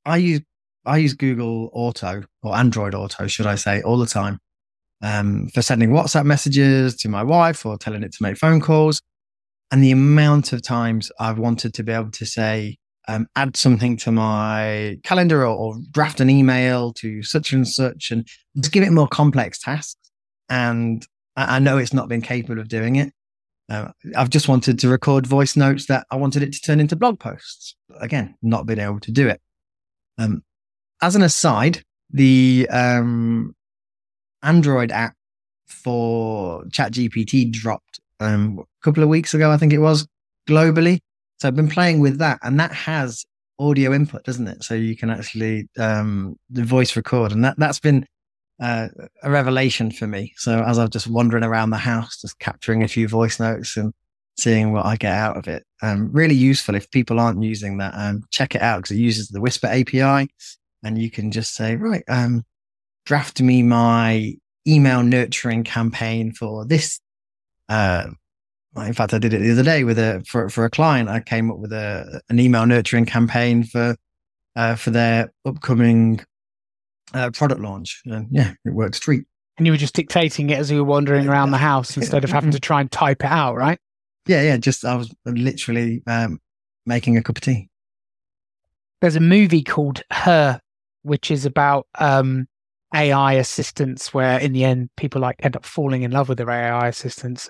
[0.03, 0.41] I use
[0.83, 4.39] I use Google Auto or Android Auto, should I say, all the time
[5.01, 9.01] um, for sending WhatsApp messages to my wife or telling it to make phone calls.
[9.71, 12.77] And the amount of times I've wanted to be able to say,
[13.07, 18.09] um, add something to my calendar or, or, draft an email to such and such
[18.09, 20.05] and just give it more complex tasks
[20.49, 21.05] and
[21.35, 23.13] I, I know it's not been capable of doing it.
[23.69, 26.95] Uh, I've just wanted to record voice notes that I wanted it to turn into
[26.95, 27.75] blog posts.
[27.99, 29.41] Again, not been able to do it.
[30.17, 30.43] Um,
[31.01, 33.54] as an aside, the um,
[34.43, 35.15] Android app
[35.67, 40.07] for ChatGPT dropped um, a couple of weeks ago, I think it was
[40.47, 40.99] globally.
[41.39, 43.25] So I've been playing with that, and that has
[43.59, 44.63] audio input, doesn't it?
[44.63, 48.05] So you can actually um, the voice record, and that that's been
[48.61, 48.87] uh,
[49.23, 50.33] a revelation for me.
[50.37, 53.93] So as I'm just wandering around the house, just capturing a few voice notes and
[54.37, 56.75] seeing what I get out of it, um, really useful.
[56.75, 60.29] If people aren't using that, um, check it out because it uses the Whisper API,
[60.83, 62.43] and you can just say, right, um,
[63.05, 64.33] draft me my
[64.67, 66.99] email nurturing campaign for this.
[67.69, 68.07] Uh,
[68.77, 71.07] in fact, I did it the other day with a for for a client.
[71.07, 73.95] I came up with a an email nurturing campaign for
[74.55, 76.19] uh, for their upcoming
[77.13, 78.01] uh, product launch.
[78.05, 79.25] And yeah, it worked treat.
[79.57, 82.29] And you were just dictating it as you were wandering around the house instead of
[82.29, 83.79] having to try and type it out, right?
[84.27, 84.57] Yeah, yeah.
[84.57, 86.41] Just I was literally um,
[86.85, 87.69] making a cup of tea.
[88.99, 90.59] There's a movie called Her,
[91.03, 92.47] which is about um,
[92.93, 96.49] AI assistants, where in the end people like end up falling in love with their
[96.49, 97.49] AI assistants.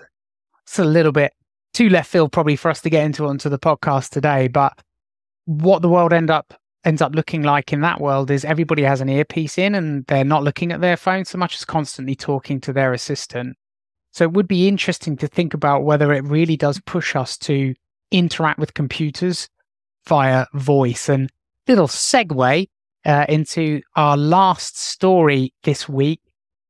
[0.64, 1.32] It's a little bit
[1.72, 4.78] too left field probably for us to get into onto the podcast today, but
[5.44, 9.00] what the world end up ends up looking like in that world is everybody has
[9.00, 12.60] an earpiece in and they're not looking at their phone so much as constantly talking
[12.60, 13.56] to their assistant.
[14.12, 17.74] So it would be interesting to think about whether it really does push us to
[18.10, 19.48] interact with computers
[20.06, 21.08] via voice.
[21.08, 21.30] And
[21.66, 22.68] little segue
[23.06, 26.20] uh, into our last story this week,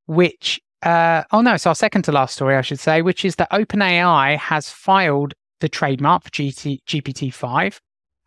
[0.07, 3.37] which uh, oh no, it's our second to last story, I should say, which is
[3.37, 7.81] that OpenAI has filed the trademark for GT, GPT-5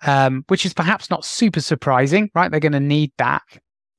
[0.03, 2.49] um, which is perhaps not super surprising, right?
[2.49, 3.43] They're going to need that.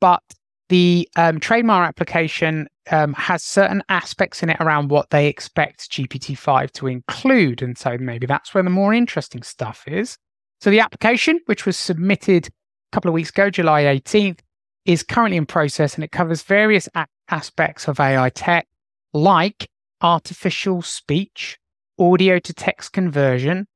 [0.01, 0.23] But
[0.69, 6.71] the um, trademark application um, has certain aspects in it around what they expect GPT-5
[6.73, 7.63] to include.
[7.63, 10.17] And so maybe that's where the more interesting stuff is.
[10.61, 12.49] So the application, which was submitted
[12.93, 14.41] couple of weeks ago, July 18th,
[14.85, 18.67] is currently in process and it covers various a- aspects of AI tech
[19.13, 19.69] like
[20.01, 21.59] artificial speech,
[21.99, 23.67] audio to text conversion,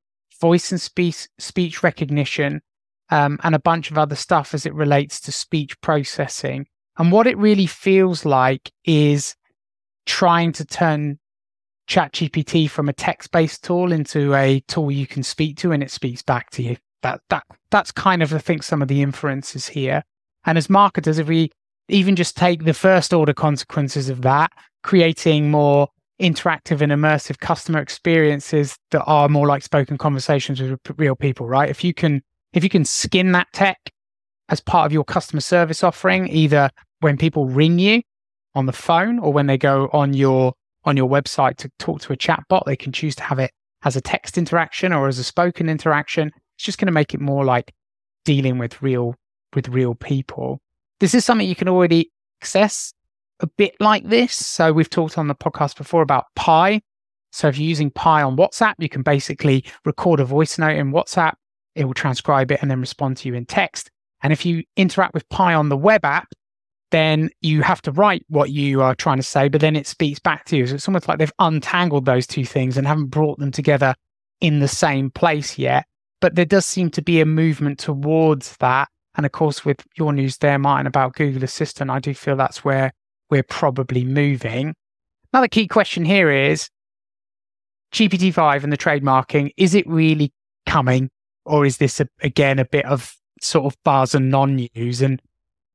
[0.41, 2.61] voice and speech speech recognition,
[3.09, 6.65] um, and a bunch of other stuff as it relates to speech processing.
[6.97, 9.35] And what it really feels like is
[10.05, 11.19] trying to turn
[11.87, 16.21] ChatGPT from a text-based tool into a tool you can speak to and it speaks
[16.21, 16.77] back to you.
[17.05, 20.01] That that that's kind of I think some of the inferences here.
[20.47, 21.51] And as marketers, if we
[21.87, 25.87] even just take the first order consequences of that, creating more
[26.19, 31.69] interactive and immersive customer experiences that are more like spoken conversations with real people, right?
[31.69, 33.77] If you can if you can skin that tech
[34.49, 38.01] as part of your customer service offering, either when people ring you
[38.55, 40.53] on the phone or when they go on your
[40.85, 43.51] on your website to talk to a chatbot, they can choose to have it
[43.83, 46.31] as a text interaction or as a spoken interaction.
[46.55, 47.73] It's just going to make it more like
[48.23, 49.15] dealing with real
[49.53, 50.59] with real people.
[50.99, 52.93] This is something you can already access
[53.39, 54.33] a bit like this.
[54.33, 56.81] So we've talked on the podcast before about Pi.
[57.31, 60.91] So if you're using Pi on WhatsApp, you can basically record a voice note in
[60.91, 61.33] WhatsApp.
[61.75, 63.91] It will transcribe it and then respond to you in text.
[64.21, 66.29] And if you interact with Pi on the web app,
[66.91, 70.19] then you have to write what you are trying to say, but then it speaks
[70.19, 70.65] back to you.
[70.65, 73.95] So it's almost like they've untangled those two things and haven't brought them together
[74.39, 75.85] in the same place yet.
[76.25, 78.89] But there does seem to be a movement towards that.
[79.13, 82.65] And of course, with your news there, Martin, about Google Assistant, I do feel that's
[82.65, 82.93] where
[83.29, 84.73] we're probably moving.
[85.31, 86.67] Another key question here is
[87.91, 90.33] GPT-5 and the trademarking, is it really
[90.65, 91.11] coming?
[91.45, 95.03] Or is this, a, again, a bit of sort of buzz and non-news?
[95.03, 95.21] And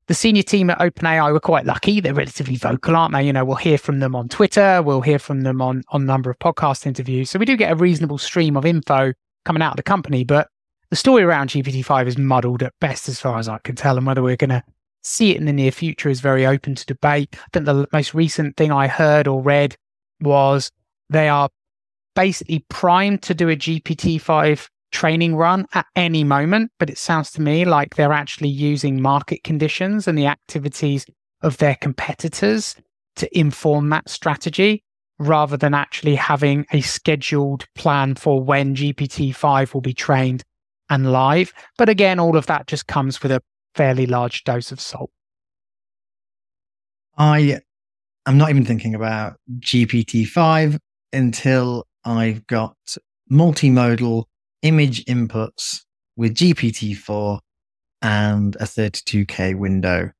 [0.08, 2.00] the senior team at OpenAI were quite lucky.
[2.00, 3.22] They're relatively vocal, aren't they?
[3.22, 4.82] You know, we'll hear from them on Twitter.
[4.82, 7.30] We'll hear from them on, on a number of podcast interviews.
[7.30, 9.12] So we do get a reasonable stream of info
[9.44, 10.24] coming out of the company.
[10.24, 10.48] But
[10.90, 13.96] the story around GPT-5 is muddled at best as far as I can tell.
[13.96, 14.62] And whether we're going to
[15.02, 17.28] see it in the near future is very open to debate.
[17.32, 19.76] I think the most recent thing I heard or read
[20.20, 20.70] was
[21.08, 21.48] they are
[22.14, 27.40] basically primed to do a GPT-5 training run at any moment, but it sounds to
[27.40, 31.06] me like they're actually using market conditions and the activities
[31.42, 32.76] of their competitors
[33.16, 34.82] to inform that strategy
[35.20, 40.42] rather than actually having a scheduled plan for when GPT-5 will be trained
[40.88, 41.52] and live.
[41.76, 43.42] But again, all of that just comes with a
[43.74, 45.10] fairly large dose of salt.
[47.18, 47.60] I
[48.26, 50.78] am not even thinking about GPT-5
[51.12, 52.76] until I've got
[53.30, 54.24] multimodal
[54.62, 55.80] image inputs
[56.16, 57.40] with GPT-4
[58.00, 60.12] and a 32K window.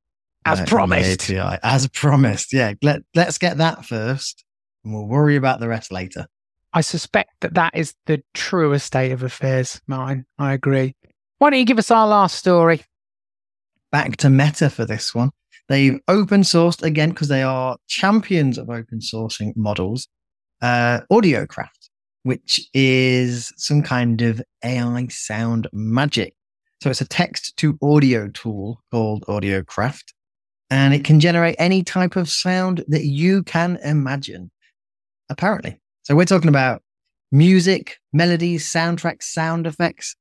[0.44, 1.30] As uh, promised.
[1.30, 1.58] API.
[1.62, 2.52] As promised.
[2.52, 2.74] Yeah.
[2.82, 4.44] Let, let's get that first
[4.84, 6.26] and we'll worry about the rest later.
[6.72, 10.24] I suspect that that is the truest state of affairs, Martin.
[10.38, 10.94] I agree.
[11.38, 12.82] Why don't you give us our last story?
[13.90, 15.30] Back to Meta for this one.
[15.68, 20.08] They've open sourced again because they are champions of open sourcing models.
[20.62, 21.80] Uh, AudioCraft
[22.22, 26.34] which is some kind of AI sound magic.
[26.82, 30.12] So it's a text to audio tool called AudioCraft,
[30.70, 34.50] and it can generate any type of sound that you can imagine,
[35.30, 35.80] apparently.
[36.02, 36.82] So we're talking about
[37.32, 40.14] music, melodies, soundtracks, sound effects,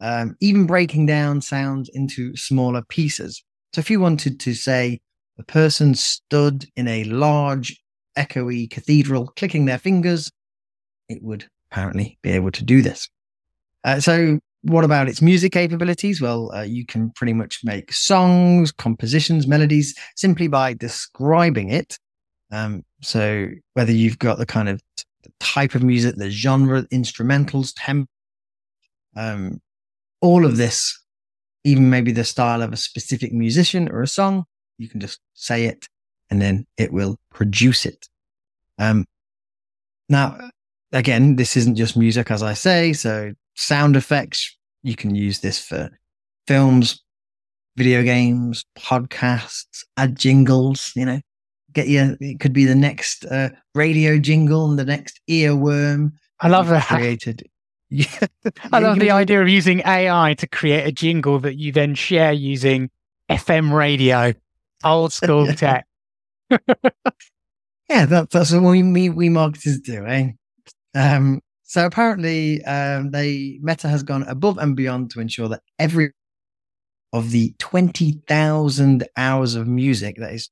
[0.00, 3.44] um, even breaking down sounds into smaller pieces.
[3.74, 5.00] So if you wanted to say
[5.38, 7.78] a person stood in a large,
[8.16, 10.30] echoey cathedral, clicking their fingers
[11.12, 13.08] it would apparently be able to do this.
[13.84, 16.20] Uh, so, what about its music capabilities?
[16.20, 21.98] Well, uh, you can pretty much make songs, compositions, melodies simply by describing it.
[22.52, 27.72] Um, so, whether you've got the kind of the type of music, the genre, instrumentals,
[27.76, 28.08] temp,
[29.16, 29.60] um,
[30.20, 31.00] all of this,
[31.64, 34.44] even maybe the style of a specific musician or a song,
[34.78, 35.88] you can just say it
[36.30, 38.08] and then it will produce it.
[38.78, 39.04] Um,
[40.08, 40.38] now,
[40.92, 42.92] again, this isn't just music, as I say.
[42.92, 45.90] So sound effects, you can use this for
[46.46, 47.02] films,
[47.76, 51.20] video games, podcasts, ad jingles, you know,
[51.72, 56.12] get you, it could be the next uh, radio jingle and the next earworm.
[56.40, 56.86] I love that.
[56.86, 57.48] Created.
[57.94, 58.26] Yeah.
[58.72, 62.32] I love the idea of using AI to create a jingle that you then share
[62.32, 62.88] using
[63.30, 64.32] FM radio,
[64.82, 65.86] old school tech.
[66.48, 70.30] yeah, that, that's what we, we, we marketers do, eh?
[70.94, 76.12] Um, so apparently, um, they Meta has gone above and beyond to ensure that every
[77.12, 80.50] of the twenty thousand hours of music that is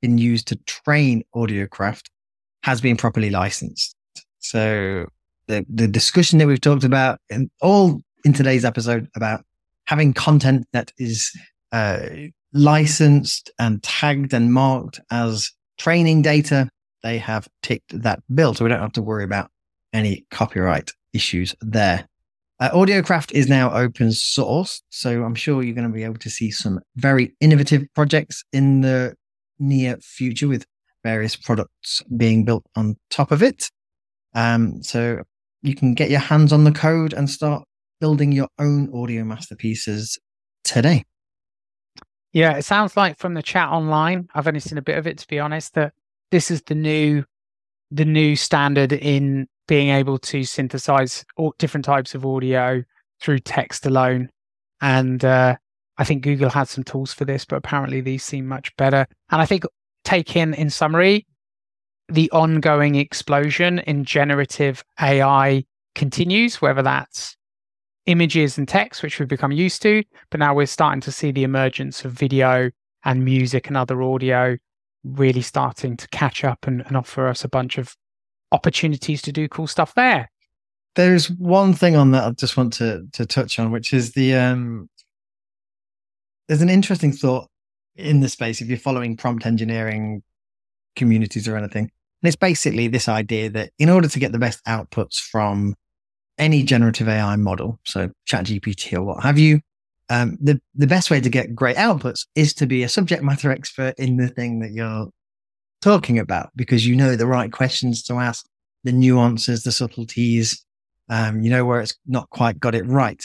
[0.00, 2.06] been used to train AudioCraft
[2.62, 3.94] has been properly licensed.
[4.38, 5.06] So
[5.46, 9.44] the the discussion that we've talked about and all in today's episode about
[9.86, 11.30] having content that is
[11.72, 12.00] uh,
[12.52, 16.68] licensed and tagged and marked as training data
[17.02, 18.54] they have ticked that bill.
[18.54, 19.50] So we don't have to worry about
[19.92, 22.06] any copyright issues there.
[22.58, 24.82] Uh, AudioCraft is now open source.
[24.90, 28.82] So I'm sure you're going to be able to see some very innovative projects in
[28.82, 29.14] the
[29.60, 30.66] near future with
[31.04, 33.70] various products being built on top of it.
[34.34, 35.22] Um, so
[35.62, 37.64] you can get your hands on the code and start
[38.00, 40.18] building your own audio masterpieces
[40.64, 41.04] today.
[42.32, 45.18] Yeah, it sounds like from the chat online, I've only seen a bit of it
[45.18, 45.92] to be honest, that
[46.30, 47.24] this is the new
[47.90, 52.84] the new standard in being able to synthesize all different types of audio
[53.20, 54.30] through text alone.
[54.80, 55.56] And uh,
[56.00, 59.06] I think Google had some tools for this, but apparently these seem much better.
[59.30, 59.64] And I think,
[60.02, 61.26] taken in summary,
[62.08, 65.62] the ongoing explosion in generative AI
[65.94, 67.36] continues, whether that's
[68.06, 71.44] images and text, which we've become used to, but now we're starting to see the
[71.44, 72.70] emergence of video
[73.04, 74.56] and music and other audio
[75.04, 77.94] really starting to catch up and, and offer us a bunch of
[78.52, 80.30] opportunities to do cool stuff there.
[80.96, 84.34] There's one thing on that I just want to to touch on, which is the
[84.34, 84.88] um
[86.50, 87.46] there's an interesting thought
[87.94, 90.20] in the space if you're following prompt engineering
[90.96, 91.84] communities or anything.
[91.84, 95.76] And it's basically this idea that in order to get the best outputs from
[96.38, 99.60] any generative AI model, so ChatGPT or what have you,
[100.08, 103.52] um, the the best way to get great outputs is to be a subject matter
[103.52, 105.08] expert in the thing that you're
[105.80, 108.44] talking about because you know the right questions to ask,
[108.82, 110.66] the nuances, the subtleties,
[111.08, 113.22] um, you know where it's not quite got it right.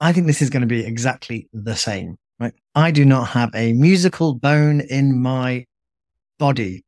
[0.00, 2.16] I think this is going to be exactly the same.
[2.38, 2.54] Right?
[2.74, 5.66] I do not have a musical bone in my
[6.38, 6.84] body.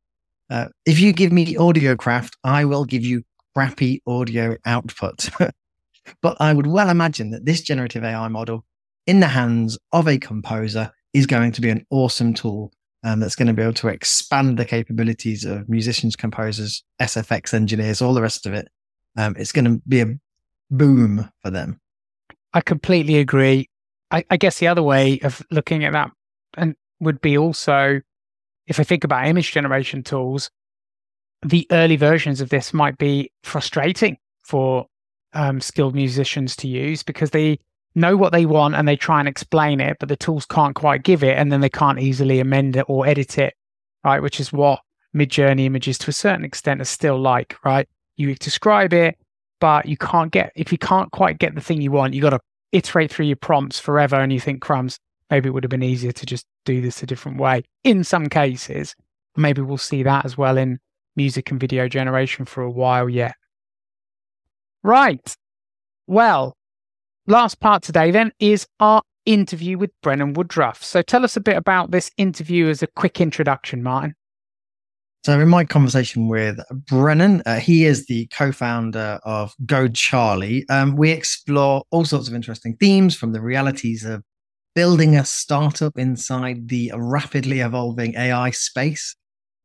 [0.49, 5.29] Uh, if you give me AudioCraft, I will give you crappy audio output.
[6.21, 8.65] But I would well imagine that this generative AI model
[9.07, 12.71] in the hands of a composer is going to be an awesome tool
[13.03, 18.01] um, that's going to be able to expand the capabilities of musicians, composers, SFX engineers,
[18.01, 18.67] all the rest of it.
[19.17, 20.15] Um, it's going to be a
[20.69, 21.80] boom for them.
[22.53, 23.69] I completely agree.
[24.11, 26.11] I, I guess the other way of looking at that
[26.57, 28.01] and would be also,
[28.67, 30.49] if I think about image generation tools,
[31.43, 34.85] the early versions of this might be frustrating for
[35.33, 37.59] um, skilled musicians to use because they
[37.95, 41.03] know what they want and they try and explain it, but the tools can't quite
[41.03, 43.53] give it, and then they can't easily amend it or edit it,
[44.03, 44.21] right?
[44.21, 44.81] Which is what
[45.15, 47.87] Midjourney images to a certain extent are still like, right?
[48.17, 49.17] You describe it,
[49.61, 52.31] but you can't get if you can't quite get the thing you want, you got
[52.31, 52.39] to
[52.73, 54.99] iterate through your prompts forever, and you think crumbs.
[55.29, 57.63] Maybe it would have been easier to just do this a different way.
[57.85, 58.93] In some cases,
[59.37, 60.79] maybe we'll see that as well in
[61.15, 63.35] music and video generation for a while yet.
[64.83, 65.33] Right.
[66.05, 66.57] Well,
[67.27, 70.83] last part today then is our interview with Brennan Woodruff.
[70.83, 74.15] So tell us a bit about this interview as a quick introduction, Martin.
[75.23, 80.67] So, in my conversation with Brennan, uh, he is the co founder of Go Charlie.
[80.67, 84.23] Um, we explore all sorts of interesting themes from the realities of
[84.73, 89.15] building a startup inside the rapidly evolving AI space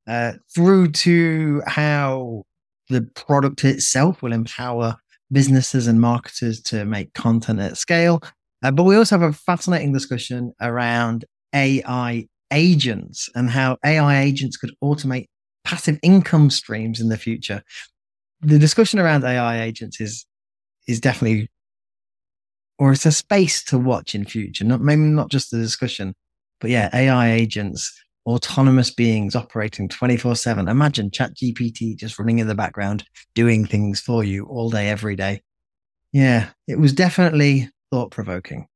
[0.06, 2.42] uh, through to how
[2.90, 4.96] the product itself will empower
[5.32, 8.20] businesses and marketers to make content at scale.
[8.62, 14.58] Uh, but we also have a fascinating discussion around AI agents and how AI agents
[14.58, 15.26] could automate
[15.66, 17.62] passive income streams in the future.
[18.40, 20.24] The discussion around AI agents is
[20.86, 21.50] is definitely
[22.78, 24.64] or it's a space to watch in future.
[24.64, 26.14] Not maybe not just the discussion,
[26.60, 27.92] but yeah, AI agents
[28.26, 30.68] autonomous beings operating 24 7.
[30.68, 33.04] Imagine ChatGPT just running in the background,
[33.34, 35.42] doing things for you all day, every day.
[36.12, 38.68] Yeah, it was definitely thought provoking.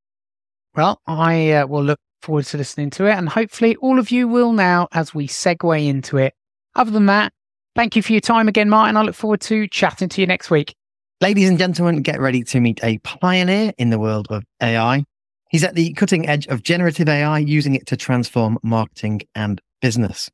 [0.74, 4.26] Well, I uh, will look forward to listening to it, and hopefully all of you
[4.26, 6.34] will now as we segue into it.
[6.74, 7.32] Other than that,
[7.74, 8.96] thank you for your time again, Martin.
[8.96, 10.74] I look forward to chatting to you next week.
[11.20, 15.04] Ladies and gentlemen, get ready to meet a pioneer in the world of AI.
[15.50, 20.30] He's at the cutting edge of generative AI, using it to transform marketing and business.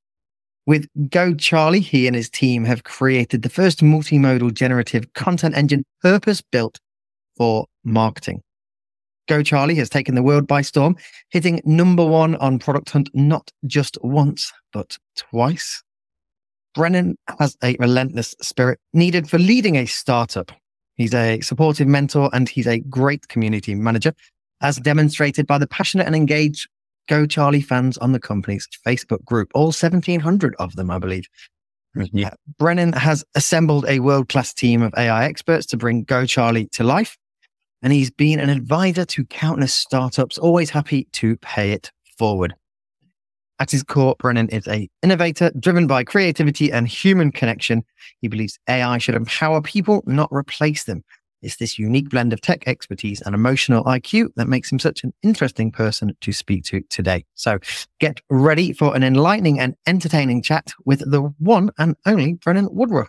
[0.66, 5.84] With Go Charlie, he and his team have created the first multimodal generative content engine
[6.03, 6.78] purpose built
[7.37, 8.43] for marketing.
[9.28, 10.97] Go Charlie has taken the world by storm,
[11.30, 15.82] hitting number one on Product Hunt not just once, but twice.
[16.77, 20.53] Brennan has a relentless spirit needed for leading a startup.
[20.95, 24.12] He's a supportive mentor and he's a great community manager
[24.61, 26.68] as demonstrated by the passionate and engaged
[27.09, 31.27] Go Charlie fans on the company's Facebook group, all 1,700 of them, I believe.
[31.97, 32.18] Mm-hmm.
[32.18, 32.35] Yeah.
[32.59, 36.85] Brennan has assembled a world class team of AI experts to bring Go Charlie to
[36.85, 37.16] life.
[37.81, 42.55] And he's been an advisor to countless startups, always happy to pay it forward.
[43.59, 47.84] At his core, Brennan is a innovator driven by creativity and human connection.
[48.20, 51.02] He believes AI should empower people, not replace them.
[51.40, 55.14] It's this unique blend of tech expertise and emotional IQ that makes him such an
[55.22, 57.24] interesting person to speak to today.
[57.34, 57.59] So
[57.98, 63.09] get ready for an enlightening and entertaining chat with the one and only Brennan Woodruff,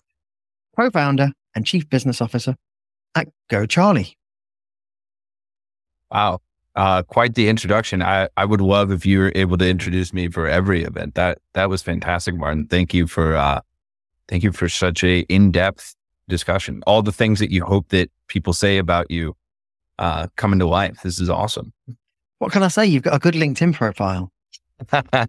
[0.77, 2.55] co founder and chief business officer
[3.15, 4.17] at Go Charlie.
[6.11, 6.39] Wow.
[6.77, 8.01] Uh, quite the introduction.
[8.01, 11.15] I, I would love if you were able to introduce me for every event.
[11.15, 12.67] That that was fantastic, Martin.
[12.67, 13.61] Thank you for uh,
[14.27, 15.95] Thank you for such a in-depth
[16.27, 16.83] discussion.
[16.85, 19.35] All the things that you hope that people say about you
[19.99, 21.01] uh, come into life.
[21.03, 21.71] This is awesome.
[22.39, 22.85] What can I say?
[22.85, 24.31] You've got a good LinkedIn profile.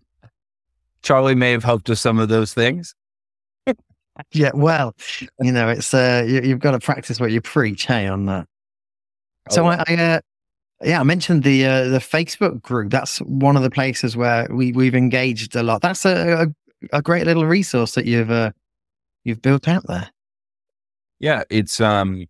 [1.03, 2.95] Charlie may have helped with some of those things.
[4.33, 4.95] yeah, well,
[5.41, 8.47] you know, it's uh, you, have got to practice what you preach, hey, on that.
[9.51, 10.21] So oh, I, I uh,
[10.83, 12.91] yeah, I mentioned the uh, the Facebook group.
[12.91, 15.83] That's one of the places where we we've engaged a lot.
[15.83, 16.45] That's a
[16.93, 18.53] a, a great little resource that you've uh,
[19.25, 20.11] you've built out there.
[21.19, 22.27] Yeah, it's um,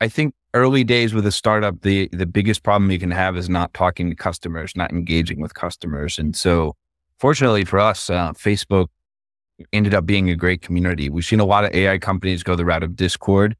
[0.00, 3.48] I think early days with a startup, the the biggest problem you can have is
[3.48, 6.74] not talking to customers, not engaging with customers, and so
[7.18, 8.88] fortunately for us, uh, Facebook
[9.72, 11.08] ended up being a great community.
[11.08, 13.56] We've seen a lot of AI companies go the route of Discord.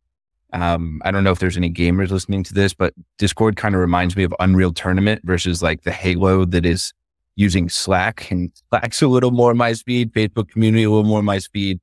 [0.53, 3.81] Um, I don't know if there's any gamers listening to this, but Discord kind of
[3.81, 6.93] reminds me of Unreal Tournament versus like the Halo that is
[7.37, 11.39] using Slack and Slack's a little more my speed, Facebook community a little more my
[11.39, 11.81] speed.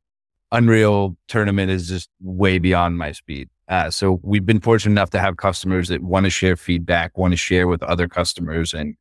[0.51, 3.49] Unreal Tournament is just way beyond my speed.
[3.67, 7.31] Uh, so we've been fortunate enough to have customers that want to share feedback, want
[7.33, 8.95] to share with other customers, and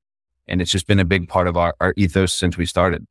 [0.46, 3.06] and it's just been a big part of our, our ethos since we started.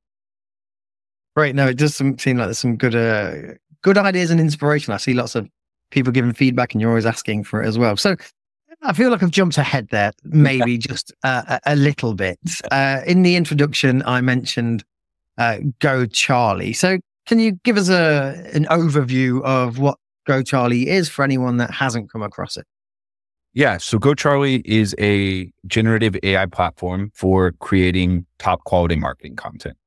[1.35, 1.53] Right.
[1.53, 4.93] No, it does seem like there's some good uh, good ideas and inspiration.
[4.93, 5.47] I see lots of
[5.91, 7.97] people giving feedback, and you're always asking for it as well.
[7.97, 8.15] So
[8.83, 12.39] I feel like I've jumped ahead there, maybe just uh, a, little bit.
[12.71, 14.83] Uh, in the introduction, I mentioned
[15.37, 16.73] uh, Go Charlie.
[16.73, 21.57] So can you give us a an overview of what Go Charlie is for anyone
[21.57, 22.65] that hasn't come across it?
[23.53, 23.77] Yeah.
[23.77, 29.77] So Go Charlie is a generative AI platform for creating top quality marketing content.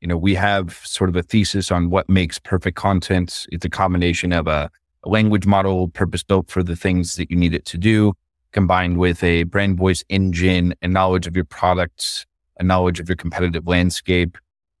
[0.00, 3.46] You know, we have sort of a thesis on what makes perfect content.
[3.50, 4.70] It's a combination of a
[5.08, 8.12] language model purpose built for the things that you need it to do,
[8.52, 12.26] combined with a brand voice engine and knowledge of your products,
[12.58, 14.36] a knowledge of your competitive landscape,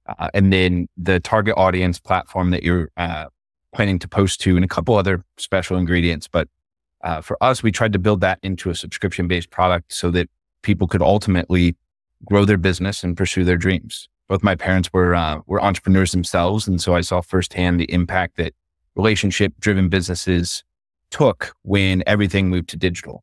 [0.06, 3.26] uh, and then the target audience platform that you're uh,
[3.72, 6.28] planning to post to, and a couple other special ingredients.
[6.28, 6.48] But
[7.02, 10.28] uh, for us, we tried to build that into a subscription based product so that
[10.62, 11.76] people could ultimately
[12.24, 14.08] grow their business and pursue their dreams.
[14.28, 18.36] Both my parents were uh, were entrepreneurs themselves, and so I saw firsthand the impact
[18.38, 18.54] that
[18.96, 20.64] relationship driven businesses
[21.10, 23.22] took when everything moved to digital.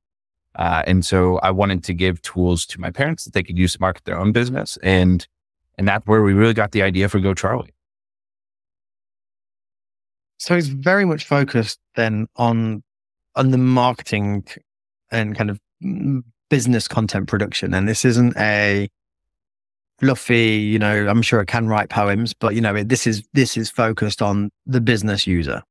[0.56, 3.74] Uh, and so I wanted to give tools to my parents that they could use
[3.74, 5.28] to market their own business, and
[5.78, 7.74] and that's where we really got the idea for Go Charlie.
[10.38, 12.84] So it's very much focused then on
[13.36, 14.46] on the marketing
[15.12, 17.74] and kind of mm, business content production.
[17.74, 18.90] And this isn't a
[20.00, 23.58] fluffy, you know, I'm sure it can write poems, but you know, this is this
[23.58, 25.62] is focused on the business user.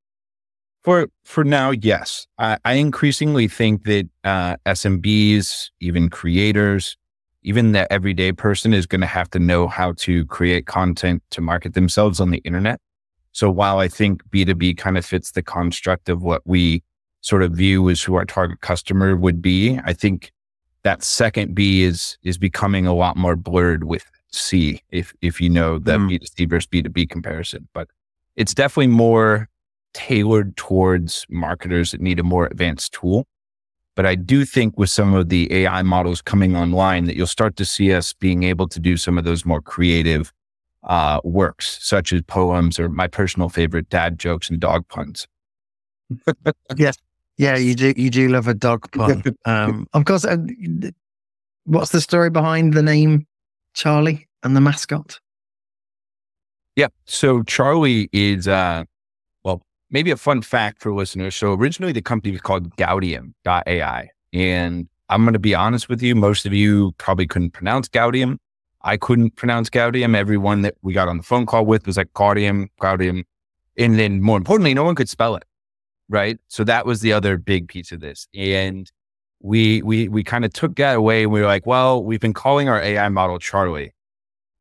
[0.82, 2.26] For for now, yes.
[2.38, 6.96] I, I increasingly think that uh, SMBs, even creators,
[7.42, 11.40] even the everyday person is going to have to know how to create content to
[11.40, 12.80] market themselves on the internet.
[13.32, 16.82] So while I think B2B kind of fits the construct of what we
[17.22, 20.32] sort of view as who our target customer would be, I think
[20.84, 25.48] that second B is is becoming a lot more blurred with C if if you
[25.48, 26.18] know the mm.
[26.18, 27.68] B2C versus B2B comparison.
[27.72, 27.88] But
[28.36, 29.48] it's definitely more
[29.94, 33.26] tailored towards marketers that need a more advanced tool.
[33.94, 37.56] But I do think with some of the AI models coming online that you'll start
[37.56, 40.32] to see us being able to do some of those more creative
[40.84, 45.28] uh, works, such as poems or my personal favorite, dad jokes and dog puns.
[46.76, 46.96] yes.
[47.38, 47.94] Yeah, you do.
[47.96, 49.22] You do love a dog pun.
[49.44, 50.24] Um, of course.
[50.24, 50.36] Uh,
[51.64, 53.26] what's the story behind the name
[53.74, 55.18] Charlie and the mascot?
[56.76, 56.88] Yeah.
[57.04, 58.84] So Charlie is, uh,
[59.44, 61.34] well, maybe a fun fact for listeners.
[61.34, 64.10] So originally the company was called Gaudium.ai.
[64.32, 66.14] And I'm going to be honest with you.
[66.14, 68.38] Most of you probably couldn't pronounce Gaudium.
[68.82, 70.16] I couldn't pronounce Gaudium.
[70.16, 73.24] Everyone that we got on the phone call with was like Gaudium, Gaudium.
[73.76, 75.44] And then more importantly, no one could spell it.
[76.12, 76.38] Right.
[76.48, 78.28] So that was the other big piece of this.
[78.34, 78.92] And
[79.40, 82.34] we, we, we kind of took that away and we were like, well, we've been
[82.34, 83.94] calling our AI model Charlie.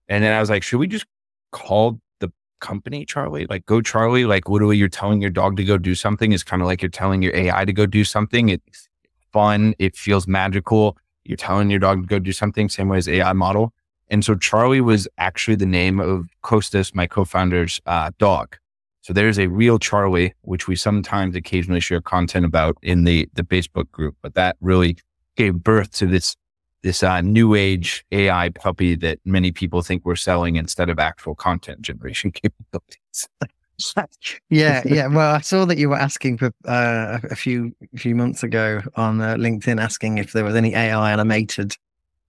[0.07, 1.05] And then I was like, should we just
[1.51, 2.31] call the
[2.61, 3.47] company Charlie?
[3.47, 6.61] Like go Charlie, like literally you're telling your dog to go do something is kind
[6.61, 8.47] of like you're telling your AI to go do something.
[8.47, 8.87] It's
[9.33, 9.75] fun.
[9.77, 10.95] It feels magical.
[11.25, 13.73] You're telling your dog to go do something, same way as AI model.
[14.09, 18.55] And so Charlie was actually the name of Kostas, my co-founder's uh, dog.
[19.01, 23.43] So there's a real Charlie, which we sometimes occasionally share content about in the the
[23.43, 24.15] Facebook group.
[24.21, 24.97] But that really
[25.35, 26.35] gave birth to this
[26.83, 31.35] this uh, new age AI puppy that many people think we're selling instead of actual
[31.35, 33.29] content generation capabilities.
[34.49, 35.07] yeah, yeah.
[35.07, 39.21] Well, I saw that you were asking for uh, a few few months ago on
[39.21, 41.75] uh, LinkedIn, asking if there was any AI animated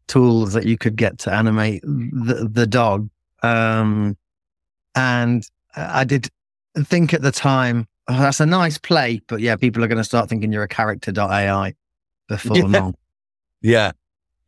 [0.07, 3.09] tools that you could get to animate the, the dog.
[3.43, 4.17] Um,
[4.95, 5.47] and
[5.77, 6.29] I did
[6.81, 10.05] think at the time, oh, that's a nice play, but yeah, people are going to
[10.05, 11.75] start thinking you're a character.ai
[12.29, 12.65] before Yeah.
[12.65, 12.95] long.
[13.61, 13.93] Yeah.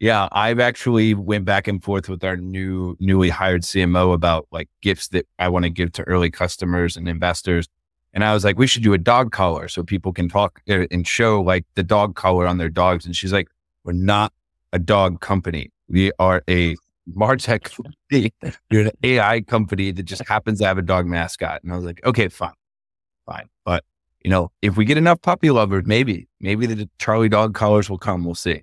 [0.01, 0.29] Yeah.
[0.33, 5.09] I've actually went back and forth with our new, newly hired CMO about like gifts
[5.09, 7.69] that I want to give to early customers and investors.
[8.13, 10.87] And I was like, we should do a dog collar so people can talk uh,
[10.91, 13.07] and show like the dog collar on their dogs.
[13.07, 13.49] And she's like,
[13.85, 14.33] we're not
[14.73, 15.71] a dog company.
[15.89, 16.77] We are a
[17.13, 18.33] Martech company.
[18.71, 21.63] You're an AI company that just happens to have a dog mascot.
[21.63, 22.53] And I was like, okay, fine,
[23.27, 23.49] fine.
[23.65, 23.85] But
[24.23, 27.99] you know, if we get enough puppy lovers, maybe, maybe the Charlie dog collars will
[27.99, 28.25] come.
[28.25, 28.63] We'll see.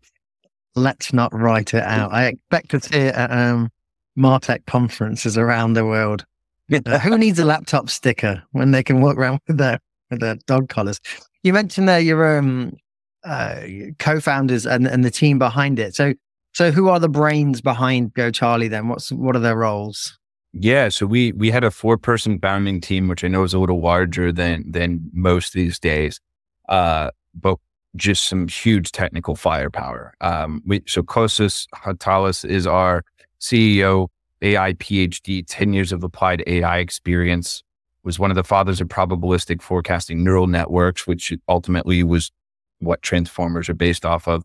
[0.76, 2.12] Let's not write it out.
[2.14, 3.70] I expect to see it at um,
[4.18, 6.26] Martech conferences around the world.
[6.74, 9.80] Uh, who needs a laptop sticker when they can walk around with their
[10.10, 11.00] with their dog collars?
[11.44, 12.78] You mentioned there your um,
[13.24, 13.62] uh,
[14.00, 15.96] co-founders and, and the team behind it.
[15.96, 16.14] So
[16.54, 18.88] so who are the brains behind Go Charlie then?
[18.88, 20.18] What's what are their roles?
[20.54, 23.60] Yeah, so we we had a four person founding team, which I know is a
[23.60, 26.20] little larger than than most these days,
[26.68, 27.58] uh, but
[27.96, 30.14] just some huge technical firepower.
[30.22, 33.04] Um, we, so Kostas Hatalis is our
[33.40, 34.08] CEO,
[34.42, 37.64] AI PhD, ten years of applied AI experience.
[38.04, 42.32] Was one of the fathers of probabilistic forecasting neural networks, which ultimately was
[42.80, 44.44] what transformers are based off of.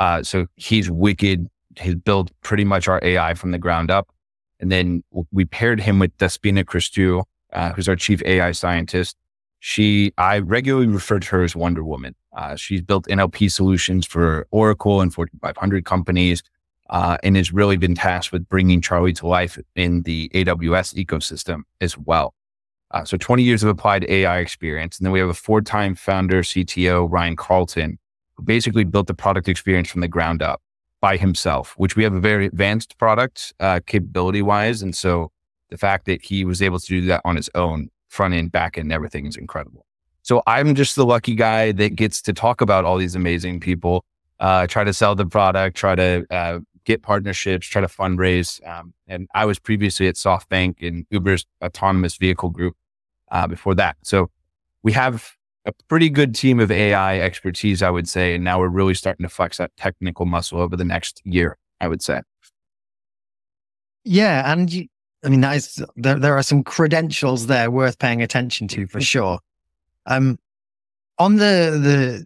[0.00, 1.46] Uh, so he's wicked.
[1.78, 4.08] He's built pretty much our AI from the ground up.
[4.58, 7.22] And then we paired him with Despina Christou,
[7.52, 9.16] uh, who's our chief AI scientist.
[9.60, 12.14] She, I regularly refer to her as Wonder Woman.
[12.32, 16.42] Uh, she's built NLP solutions for Oracle and Fortune 500 companies,
[16.88, 21.62] uh, and has really been tasked with bringing Charlie to life in the AWS ecosystem
[21.80, 22.34] as well.
[22.90, 24.98] Uh, so 20 years of applied AI experience.
[24.98, 27.98] And then we have a four-time founder, CTO, Ryan Carlton,
[28.44, 30.60] basically built the product experience from the ground up
[31.00, 34.82] by himself, which we have a very advanced product uh, capability wise.
[34.82, 35.32] And so
[35.70, 38.76] the fact that he was able to do that on his own, front end, back
[38.76, 39.86] end, everything is incredible.
[40.22, 44.04] So I'm just the lucky guy that gets to talk about all these amazing people,
[44.38, 48.66] uh, try to sell the product, try to uh, get partnerships, try to fundraise.
[48.68, 52.76] Um, and I was previously at SoftBank and Uber's autonomous vehicle group
[53.30, 53.96] uh, before that.
[54.02, 54.30] So
[54.82, 55.36] we have
[55.66, 58.34] a pretty good team of AI expertise, I would say.
[58.34, 61.88] And now we're really starting to flex that technical muscle over the next year, I
[61.88, 62.20] would say.
[64.04, 64.86] Yeah, and you,
[65.24, 66.18] I mean that is there.
[66.18, 69.40] There are some credentials there worth paying attention to for sure.
[70.06, 70.38] Um,
[71.18, 72.24] on the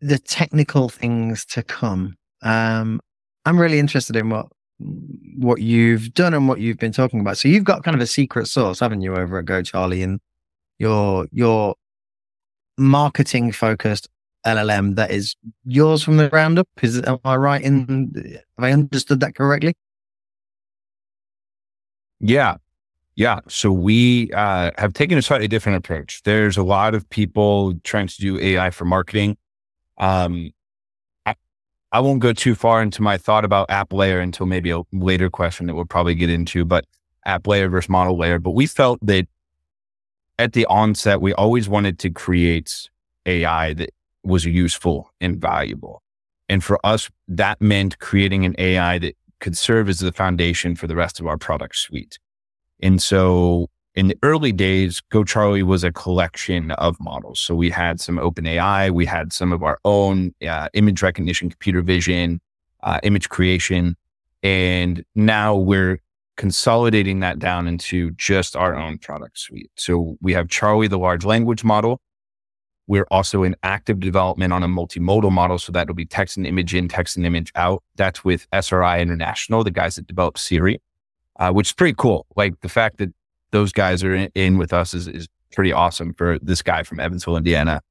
[0.00, 3.00] the the technical things to come, um,
[3.44, 4.46] I'm really interested in what
[5.36, 7.36] what you've done and what you've been talking about.
[7.36, 10.20] So you've got kind of a secret sauce, haven't you, over at Go Charlie, and
[10.78, 11.74] your your
[12.80, 14.08] marketing focused
[14.46, 16.68] LLM that is yours from the ground up.
[16.82, 18.12] Is am I right in?
[18.58, 19.74] Have I understood that correctly?
[22.20, 22.56] Yeah.
[23.16, 23.40] Yeah.
[23.48, 26.22] So we uh, have taken a slightly different approach.
[26.22, 29.36] There's a lot of people trying to do AI for marketing.
[29.98, 30.50] Um,
[31.26, 31.34] I,
[31.92, 35.28] I won't go too far into my thought about app layer until maybe a later
[35.28, 36.86] question that we'll probably get into, but
[37.26, 38.38] app layer versus model layer.
[38.38, 39.26] But we felt that
[40.40, 42.88] at the onset, we always wanted to create
[43.26, 43.90] AI that
[44.24, 46.02] was useful and valuable.
[46.48, 50.86] And for us, that meant creating an AI that could serve as the foundation for
[50.86, 52.18] the rest of our product suite.
[52.82, 57.38] And so in the early days, GoCharlie was a collection of models.
[57.38, 61.82] So we had some OpenAI, we had some of our own uh, image recognition, computer
[61.82, 62.40] vision,
[62.82, 63.94] uh, image creation.
[64.42, 66.00] And now we're
[66.40, 69.70] consolidating that down into just our own product suite.
[69.76, 72.00] So we have Charlie, the large language model.
[72.86, 75.58] We're also in active development on a multimodal model.
[75.58, 77.82] So that'll be text and image in, text and image out.
[77.96, 80.80] That's with SRI International, the guys that develop Siri,
[81.38, 82.24] uh, which is pretty cool.
[82.36, 83.12] Like the fact that
[83.50, 87.00] those guys are in, in with us is, is pretty awesome for this guy from
[87.00, 87.82] Evansville, Indiana.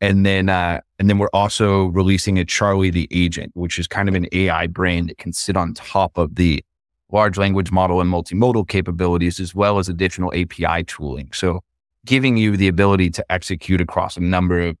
[0.00, 4.08] And then, uh, and then we're also releasing a Charlie the agent, which is kind
[4.08, 6.64] of an AI brain that can sit on top of the
[7.12, 11.30] large language model and multimodal capabilities, as well as additional API tooling.
[11.32, 11.60] So
[12.06, 14.76] giving you the ability to execute across a number of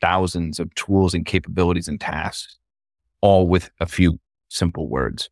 [0.00, 2.58] thousands of tools and capabilities and tasks,
[3.20, 4.18] all with a few
[4.48, 5.28] simple words.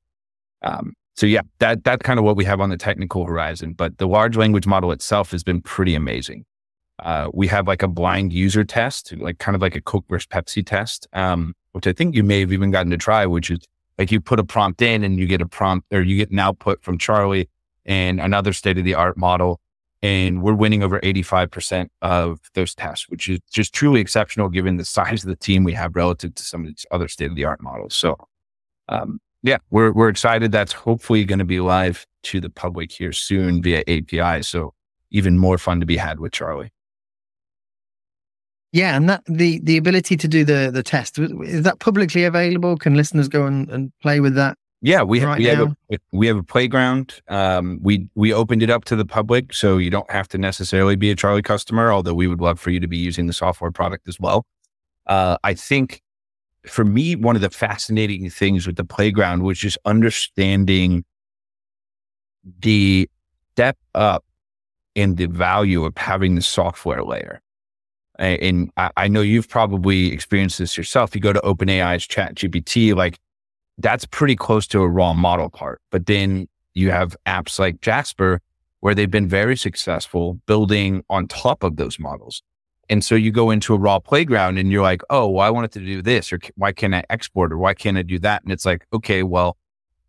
[0.62, 3.74] Um, so yeah, that that's kind of what we have on the technical horizon.
[3.74, 6.44] But the large language model itself has been pretty amazing.
[6.98, 10.26] Uh, we have like a blind user test, like kind of like a Coke versus
[10.26, 13.60] Pepsi test, um, which I think you may have even gotten to try, which is
[14.00, 16.38] like you put a prompt in and you get a prompt or you get an
[16.38, 17.50] output from Charlie
[17.84, 19.60] and another state of the art model
[20.02, 24.86] and we're winning over 85% of those tests, which is just truly exceptional given the
[24.86, 27.44] size of the team we have relative to some of these other state of the
[27.44, 27.94] art models.
[27.94, 28.16] So,
[28.88, 30.50] um, yeah, we're, we're excited.
[30.50, 34.42] That's hopefully going to be live to the public here soon via API.
[34.42, 34.72] So
[35.10, 36.70] even more fun to be had with Charlie.
[38.72, 42.76] Yeah, and that the the ability to do the the test is that publicly available?
[42.76, 44.56] Can listeners go and, and play with that?
[44.82, 47.20] Yeah, we right we have a we have a playground.
[47.28, 50.96] Um, we we opened it up to the public, so you don't have to necessarily
[50.96, 51.92] be a Charlie customer.
[51.92, 54.46] Although we would love for you to be using the software product as well.
[55.06, 56.02] Uh, I think
[56.64, 61.04] for me, one of the fascinating things with the playground was just understanding
[62.60, 63.08] the
[63.52, 64.24] step up
[64.94, 67.42] in the value of having the software layer
[68.20, 71.14] and I, know you've probably experienced this yourself.
[71.14, 73.18] You go to OpenAI's Chat GPT, like
[73.78, 75.80] that's pretty close to a raw model part.
[75.90, 78.40] But then you have apps like Jasper,
[78.80, 82.42] where they've been very successful building on top of those models.
[82.88, 85.72] And so you go into a raw playground and you're like, oh, well, I wanted
[85.72, 88.42] to do this, or why can't I export, or why can't I do that?
[88.42, 89.56] And it's like, okay, well,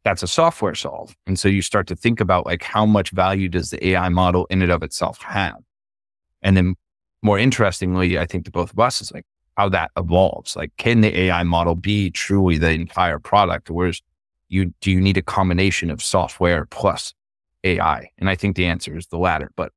[0.04, 1.16] that's a software solve.
[1.28, 4.48] And so you start to think about like how much value does the AI model
[4.50, 5.58] in and of itself have?
[6.42, 6.76] And then
[7.22, 9.26] more interestingly, I think to both of us is like
[9.58, 10.56] how that evolves.
[10.56, 13.70] Like, can the AI model be truly the entire product?
[13.70, 14.02] Whereas
[14.50, 17.14] you do you need a combination of software plus
[17.64, 18.10] AI?
[18.18, 19.72] And I think the answer is the latter, but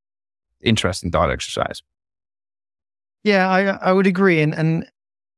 [0.63, 1.83] interesting thought exercise.
[3.25, 4.41] Yeah, I I would agree.
[4.41, 4.87] And and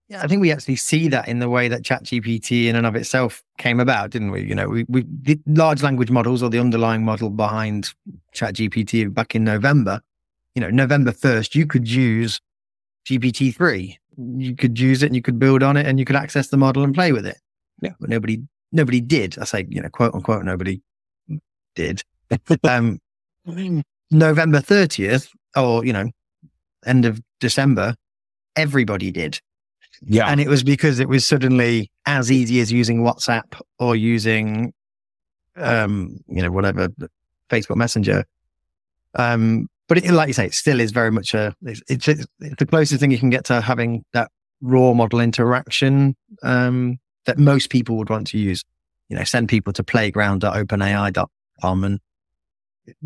[0.08, 2.94] yeah, I think we actually see that in the way that ChatGPT in and of
[2.94, 4.42] itself came about, didn't we?
[4.42, 7.92] You know, we, we the large language models or the underlying model behind
[8.32, 10.00] ChatGPT back in November
[10.56, 12.40] you know, November 1st, you could use
[13.06, 13.94] GPT-3.
[14.16, 16.56] You could use it and you could build on it and you could access the
[16.56, 17.36] model and play with it.
[17.82, 17.92] Yeah.
[18.00, 18.40] But nobody,
[18.72, 19.38] nobody did.
[19.38, 20.80] I say, you know, quote unquote, nobody
[21.74, 22.02] did.
[22.64, 22.98] um,
[24.10, 26.10] November 30th or, you know,
[26.86, 27.94] end of December,
[28.56, 29.38] everybody did.
[30.06, 30.26] Yeah.
[30.26, 34.72] And it was because it was suddenly as easy as using WhatsApp or using,
[35.56, 36.88] um, you know, whatever,
[37.50, 38.24] Facebook Messenger.
[39.14, 42.26] Um, but it, like you say, it still is very much a, it's, it's, it's,
[42.58, 44.30] the closest thing you can get to having that
[44.60, 48.64] raw model interaction um, that most people would want to use.
[49.08, 52.00] You know, send people to playground.openai.com and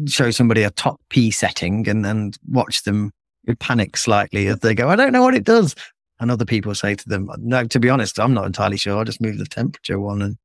[0.07, 3.13] show somebody a top P setting and then watch them
[3.59, 5.75] panic slightly as they go, I don't know what it does.
[6.19, 8.99] And other people say to them, no, to be honest, I'm not entirely sure.
[8.99, 10.37] I'll just move the temperature one and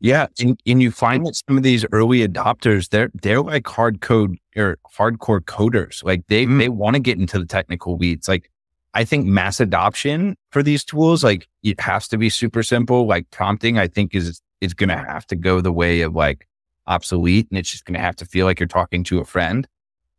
[0.00, 4.00] yeah, and, and you find that some of these early adopters, they're they're like hard
[4.00, 6.04] code or hardcore coders.
[6.04, 6.58] Like they mm.
[6.58, 8.28] they want to get into the technical weeds.
[8.28, 8.50] Like
[8.92, 13.06] I think mass adoption for these tools, like it has to be super simple.
[13.06, 16.46] Like prompting, I think is is going to have to go the way of like
[16.86, 19.66] obsolete, and it's just going to have to feel like you're talking to a friend.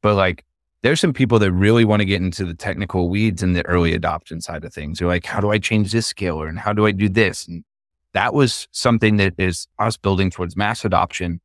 [0.02, 0.46] But like
[0.82, 3.94] there's some people that really want to get into the technical weeds and the early
[3.94, 5.00] adoption side of things.
[5.00, 7.48] They're like, how do I change this scaler and how do I do this?
[7.48, 7.64] And
[8.16, 11.42] that was something that is us building towards mass adoption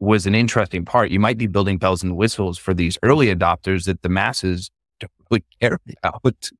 [0.00, 1.10] was an interesting part.
[1.10, 5.12] You might be building bells and whistles for these early adopters that the masses don't
[5.30, 6.50] really care about.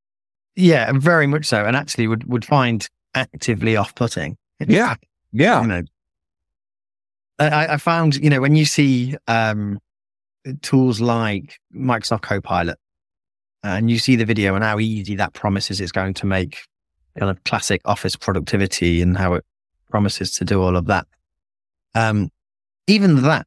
[0.54, 1.64] Yeah, very much so.
[1.64, 4.36] And actually would, would find actively off putting.
[4.66, 4.96] Yeah.
[5.30, 5.60] Yeah.
[5.62, 5.82] You know,
[7.38, 9.78] I, I, found, you know, when you see um,
[10.62, 12.76] tools like Microsoft Copilot
[13.62, 16.58] and you see the video and how easy that promises it's going to make
[17.16, 19.44] kind of classic office productivity and how it
[19.90, 21.06] promises to do all of that.
[21.94, 22.30] Um,
[22.86, 23.46] even that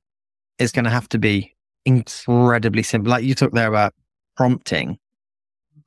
[0.59, 3.11] is going to have to be incredibly simple.
[3.11, 3.93] Like you talked there about
[4.35, 4.97] prompting,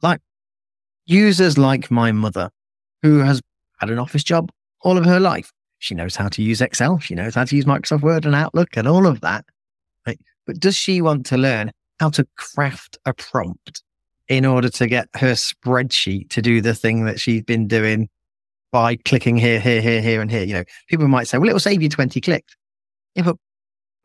[0.03, 0.21] like
[1.07, 2.51] users like my mother,
[3.03, 3.41] who has
[3.79, 4.51] had an office job
[4.81, 5.51] all of her life.
[5.79, 6.99] She knows how to use Excel.
[6.99, 9.45] She knows how to use Microsoft Word and Outlook and all of that.
[10.07, 10.19] Right?
[10.47, 13.83] But does she want to learn how to craft a prompt
[14.29, 18.09] in order to get her spreadsheet to do the thing that she's been doing
[18.75, 20.43] by clicking here, here, here, here, and here.
[20.43, 22.57] You know, people might say, well, it will save you 20 clicks.
[23.15, 23.37] Yeah, but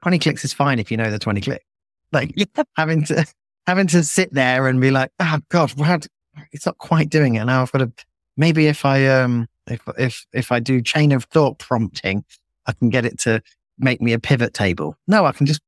[0.03, 1.65] 20 clicks is fine if you know the 20 clicks.
[2.11, 2.45] Like yeah.
[2.77, 3.25] having to,
[3.65, 6.05] having to sit there and be like, oh God, what?
[6.51, 7.45] it's not quite doing it.
[7.45, 7.91] Now I've got to,
[8.37, 12.23] maybe if I, um, if, if, if I do chain of thought prompting,
[12.67, 13.41] I can get it to
[13.79, 14.95] make me a pivot table.
[15.07, 15.61] No, I can just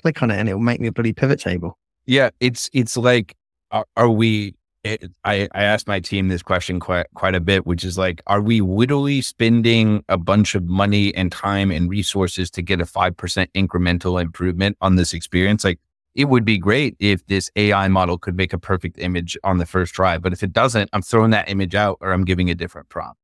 [0.00, 1.76] click on it and it will make me a bloody pivot table.
[2.06, 2.30] Yeah.
[2.40, 3.36] It's, it's like,
[3.70, 4.54] are, are we
[4.88, 8.22] it, I, I asked my team this question quite quite a bit, which is like,
[8.26, 12.86] are we literally spending a bunch of money and time and resources to get a
[12.86, 15.64] five percent incremental improvement on this experience?
[15.64, 15.78] Like,
[16.14, 19.66] it would be great if this AI model could make a perfect image on the
[19.66, 22.54] first try, but if it doesn't, I'm throwing that image out or I'm giving a
[22.54, 23.20] different prompt.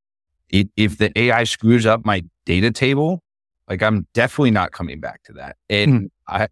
[0.50, 3.22] It, if the AI screws up my data table,
[3.68, 5.56] like I'm definitely not coming back to that.
[5.68, 6.10] And mm.
[6.28, 6.48] I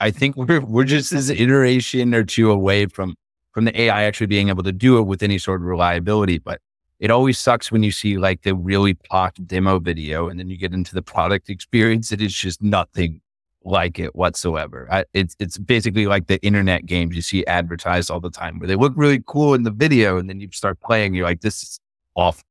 [0.00, 3.14] I think we're we're just this iteration or two away from
[3.54, 6.38] from the AI actually being able to do it with any sort of reliability.
[6.38, 6.60] But
[6.98, 10.58] it always sucks when you see like the really posh demo video and then you
[10.58, 12.12] get into the product experience.
[12.12, 13.20] It is just nothing
[13.64, 14.88] like it whatsoever.
[14.90, 18.66] I, it's it's basically like the internet games you see advertised all the time, where
[18.66, 21.62] they look really cool in the video, and then you start playing, you're like, this
[21.62, 21.80] is
[22.14, 22.44] awful.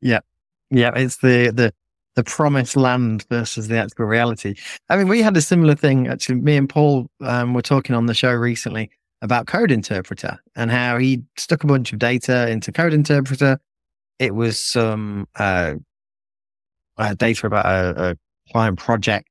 [0.00, 0.20] Yeah,
[0.70, 1.72] yeah, it's the the
[2.14, 4.54] the promised land versus the actual reality.
[4.88, 6.40] I mean, we had a similar thing actually.
[6.40, 8.90] Me and Paul um, were talking on the show recently
[9.22, 13.58] about Code Interpreter and how he stuck a bunch of data into Code Interpreter.
[14.18, 15.74] It was some uh,
[16.98, 18.16] uh, data about a, a
[18.52, 19.28] client project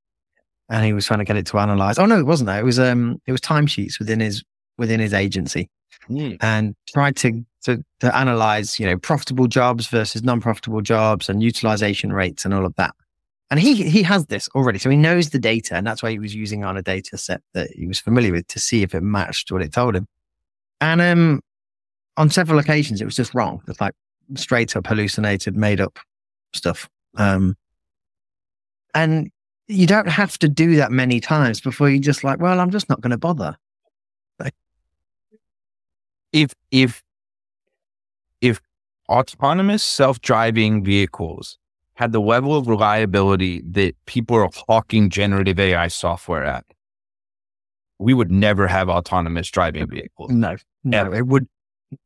[0.72, 2.00] and he was trying to get it to analyze.
[2.00, 2.60] Oh no, it wasn't that.
[2.60, 4.44] It was um it was timesheets within his
[4.78, 5.70] within his agency,
[6.10, 6.38] mm.
[6.42, 12.14] and tried to, to to analyze you know profitable jobs versus non-profitable jobs and utilization
[12.14, 12.96] rates and all of that.
[13.52, 16.20] And he he has this already, so he knows the data, and that's why he
[16.20, 19.04] was using on a data set that he was familiar with to see if it
[19.04, 20.08] matched what it told him.
[20.80, 21.42] And um,
[22.16, 23.62] on several occasions, it was just wrong.
[23.68, 23.94] It's like
[24.36, 26.00] straight up hallucinated, made up
[26.54, 26.90] stuff.
[27.18, 27.58] Um,
[28.96, 29.30] and
[29.68, 32.88] you don't have to do that many times before you just like, well, I'm just
[32.88, 33.58] not going to bother.
[34.40, 34.54] Like,
[36.32, 37.04] if if
[38.40, 38.62] if
[39.10, 41.58] autonomous self-driving vehicles
[41.96, 46.66] had the level of reliability that people are hawking generative AI software at,
[48.00, 50.32] we would never have autonomous driving vehicles.
[50.32, 51.48] No, no, it would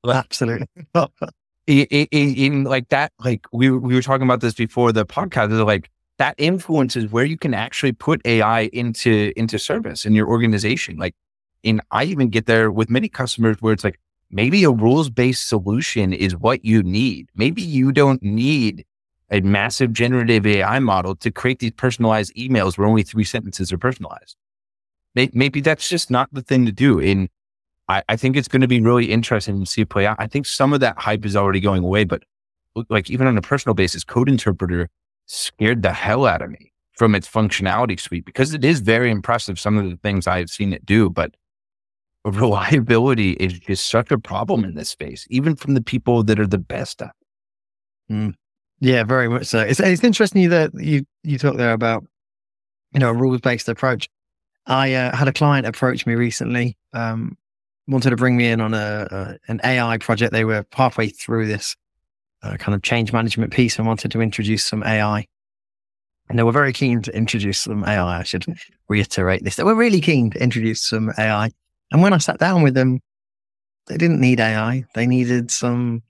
[0.07, 0.67] absolutely.
[1.67, 5.51] in, in, in, like that, like we we were talking about this before the podcast.
[5.51, 10.27] Is like that influences where you can actually put AI into into service in your
[10.27, 10.97] organization.
[10.97, 11.15] Like,
[11.63, 15.47] and I even get there with many customers where it's like maybe a rules based
[15.47, 17.29] solution is what you need.
[17.35, 18.85] Maybe you don't need
[19.31, 23.77] a massive generative AI model to create these personalized emails where only three sentences are
[23.77, 24.35] personalized.
[25.15, 26.99] Maybe that's just not the thing to do.
[26.99, 27.29] And
[27.87, 30.17] I, I think it's going to be really interesting to see it play out.
[30.19, 32.23] I think some of that hype is already going away, but
[32.89, 34.89] like even on a personal basis, Code Interpreter
[35.25, 39.59] scared the hell out of me from its functionality suite because it is very impressive.
[39.59, 41.35] Some of the things I've seen it do, but
[42.25, 46.47] reliability is just such a problem in this space, even from the people that are
[46.47, 47.15] the best at.
[48.11, 48.33] Mm.
[48.79, 49.59] Yeah, very much so.
[49.59, 52.03] It's, it's interesting that you you talk there about
[52.93, 54.09] you know a rules based approach.
[54.67, 57.37] I uh, had a client approach me recently, um,
[57.87, 60.33] wanted to bring me in on a, a, an AI project.
[60.33, 61.75] They were halfway through this
[62.41, 65.27] uh, kind of change management piece and wanted to introduce some AI.
[66.29, 68.19] And they were very keen to introduce some AI.
[68.19, 68.45] I should
[68.89, 69.55] reiterate this.
[69.55, 71.51] They were really keen to introduce some AI.
[71.91, 72.99] And when I sat down with them,
[73.87, 74.85] they didn't need AI.
[74.95, 76.01] They needed some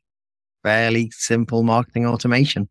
[0.66, 2.68] fairly simple marketing automation.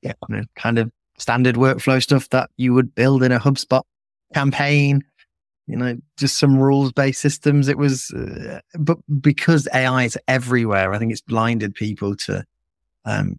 [0.00, 0.14] Yeah.
[0.28, 3.82] You know, kind of standard workflow stuff that you would build in a HubSpot
[4.32, 5.04] campaign,
[5.66, 7.68] you know, just some rules based systems.
[7.68, 12.44] It was, uh, but because AI is everywhere, I think it's blinded people to
[13.04, 13.38] um,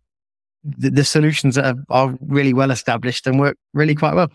[0.64, 4.32] the, the, solutions are, are really well established and work really quite well.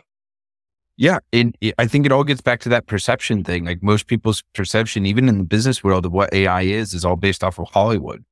[0.97, 3.65] Yeah, and I think it all gets back to that perception thing.
[3.65, 7.17] Like most people's perception, even in the business world, of what AI is, is all
[7.17, 8.25] based off of Hollywood.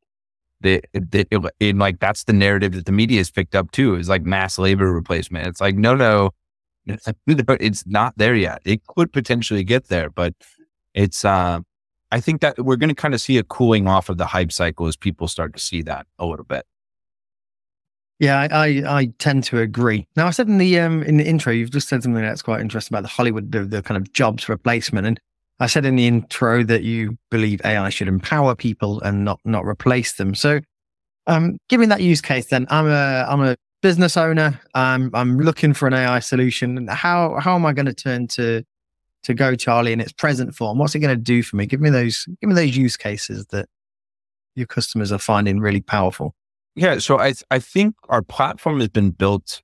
[0.60, 3.94] That, that and like that's the narrative that the media has picked up too.
[3.94, 5.46] Is like mass labor replacement.
[5.46, 6.30] It's like no, no,
[6.86, 8.60] it's not there yet.
[8.64, 10.34] It could potentially get there, but
[10.94, 11.24] it's.
[11.24, 11.60] uh
[12.10, 14.50] I think that we're going to kind of see a cooling off of the hype
[14.50, 16.64] cycle as people start to see that a little bit.
[18.18, 20.08] Yeah, I, I, I tend to agree.
[20.16, 22.60] Now, I said in the um in the intro, you've just said something that's quite
[22.60, 25.20] interesting about the Hollywood, the, the kind of jobs replacement, and
[25.60, 29.64] I said in the intro that you believe AI should empower people and not not
[29.66, 30.34] replace them.
[30.34, 30.60] So,
[31.26, 34.60] um, given that use case, then I'm a I'm a business owner.
[34.74, 36.86] I'm I'm looking for an AI solution.
[36.88, 38.62] How how am I going to turn to
[39.24, 40.78] to Go Charlie in its present form?
[40.78, 41.66] What's it going to do for me?
[41.66, 43.68] Give me those give me those use cases that
[44.54, 46.34] your customers are finding really powerful.
[46.74, 46.98] Yeah.
[46.98, 49.62] So I, I think our platform has been built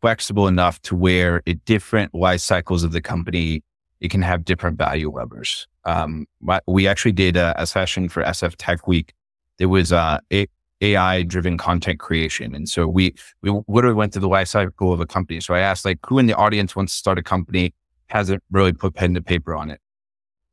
[0.00, 3.62] flexible enough to where at different life cycles of the company,
[4.02, 5.68] it can have different value levers.
[5.84, 6.26] Um,
[6.66, 9.14] we actually did a, a, session for SF Tech Week.
[9.60, 10.18] It was uh,
[10.80, 12.52] AI driven content creation.
[12.52, 15.38] And so we, we literally went through the life cycle of a company.
[15.40, 17.74] So I asked like, who in the audience wants to start a company,
[18.08, 19.80] hasn't really put pen to paper on it?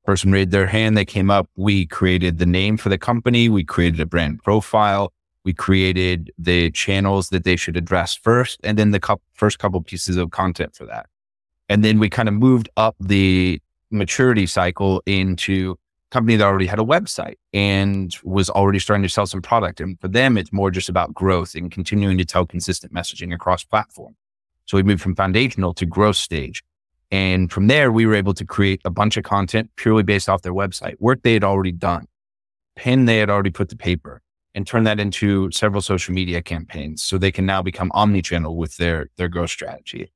[0.06, 0.96] Person raised their hand.
[0.96, 1.50] They came up.
[1.56, 3.50] We created the name for the company.
[3.50, 5.12] We created a brand profile.
[5.44, 9.82] We created the channels that they should address first, and then the co- first couple
[9.82, 11.08] pieces of content for that.
[11.70, 13.62] And then we kind of moved up the
[13.92, 15.78] maturity cycle into
[16.12, 19.80] company that already had a website and was already starting to sell some product.
[19.80, 23.64] And for them, it's more just about growth and continuing to tell consistent messaging across
[23.64, 24.16] platform.
[24.66, 26.64] So we moved from foundational to growth stage.
[27.12, 30.42] And from there, we were able to create a bunch of content purely based off
[30.42, 32.06] their website, work they had already done,
[32.76, 34.22] pen they had already put to paper
[34.54, 38.78] and turn that into several social media campaigns so they can now become omni-channel with
[38.78, 40.12] their their growth strategy.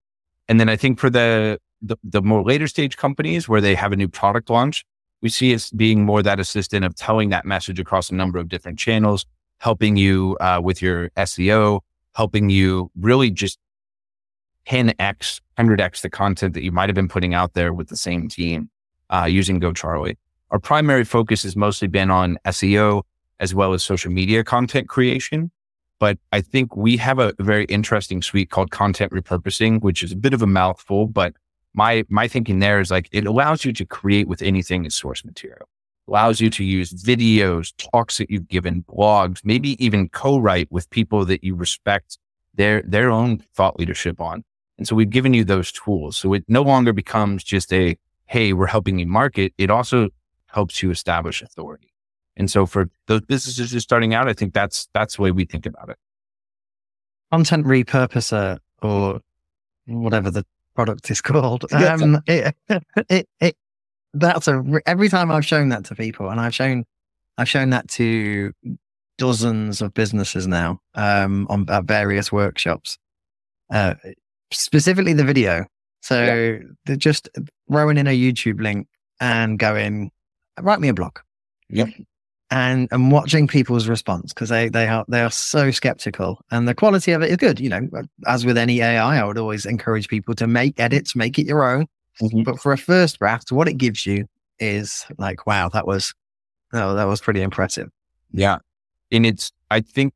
[0.48, 3.91] And then I think for the the, the more later stage companies where they have
[3.91, 4.86] a new product launch,
[5.22, 8.48] we see it being more that assistant of telling that message across a number of
[8.48, 9.26] different channels,
[9.60, 11.82] helping you uh, with your SEO,
[12.16, 13.60] helping you really just
[14.68, 18.30] 10x, 100x the content that you might have been putting out there with the same
[18.30, 18.70] team
[19.10, 20.16] uh, using GoCharlie.
[20.52, 23.04] Our primary focus has mostly been on SEO
[23.39, 25.52] as well as social media content creation.
[26.04, 30.18] But I think we have a very interesting suite called content repurposing, which is a
[30.18, 31.32] bit of a mouthful, but
[31.74, 35.24] my my thinking there is like it allows you to create with anything as source
[35.24, 35.66] material.
[36.10, 41.24] Allows you to use videos, talks that you've given, blogs, maybe even co-write with people
[41.24, 42.18] that you respect
[42.54, 44.43] their their own thought leadership on.
[44.78, 46.18] And so we've given you those tools.
[46.18, 47.95] So it no longer becomes just a,
[48.26, 49.54] hey, we're helping you market.
[49.58, 50.10] It also
[50.47, 51.93] helps you establish authority.
[52.36, 55.45] And so for those businesses just starting out, I think that's that's the way we
[55.45, 55.97] think about it.
[57.31, 59.21] Content repurposer or
[59.86, 61.65] whatever the product is called.
[61.71, 62.55] Um, it,
[63.09, 63.55] it, it,
[64.13, 66.86] that's a every time I've shown that to people, and I've shown
[67.38, 68.51] I've shown that to
[69.17, 72.97] dozens of businesses now um, on at various workshops.
[73.71, 73.95] Uh,
[74.51, 75.65] specifically the video.
[76.01, 76.57] So yeah.
[76.86, 77.29] they're just
[77.69, 78.88] throwing in a YouTube link
[79.19, 80.11] and going,
[80.59, 81.19] write me a blog.
[81.69, 81.89] Yep.
[82.54, 86.76] And and watching people's response because they they are they are so skeptical and the
[86.76, 87.60] quality of it is good.
[87.60, 87.89] You know,
[88.28, 91.64] as with any AI, I would always encourage people to make edits, make it your
[91.64, 91.88] own.
[92.22, 92.43] Mm-hmm.
[92.43, 94.28] But for a first draft, what it gives you
[94.60, 96.14] is like, wow, that was
[96.74, 97.89] oh, that was pretty impressive.
[98.32, 98.60] Yeah.
[99.12, 100.14] And it's I think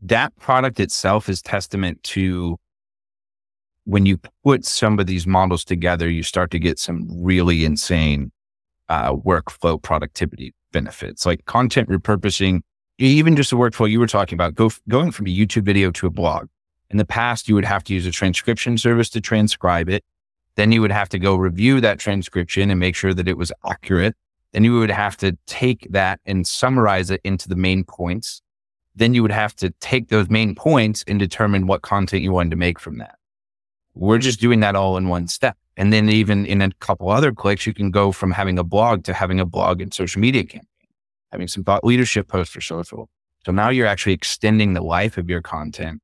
[0.00, 2.58] that product itself is testament to
[3.84, 8.32] when you put some of these models together, you start to get some really insane
[8.88, 12.60] uh, workflow productivity benefits, like content repurposing,
[12.98, 16.06] even just the workflow you were talking about, go, going from a YouTube video to
[16.06, 16.48] a blog.
[16.90, 20.04] In the past, you would have to use a transcription service to transcribe it.
[20.56, 23.50] Then you would have to go review that transcription and make sure that it was
[23.64, 24.14] accurate.
[24.52, 28.42] Then you would have to take that and summarize it into the main points.
[28.94, 32.50] Then you would have to take those main points and determine what content you wanted
[32.50, 33.16] to make from that.
[33.94, 35.56] We're just doing that all in one step.
[35.76, 39.04] And then even in a couple other clicks, you can go from having a blog
[39.04, 40.88] to having a blog and social media campaign,
[41.32, 43.08] having some thought leadership posts for social.
[43.44, 46.00] So now you're actually extending the life of your content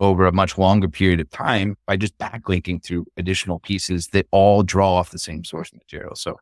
[0.00, 4.62] over a much longer period of time by just backlinking through additional pieces that all
[4.62, 6.14] draw off the same source material.
[6.14, 6.38] So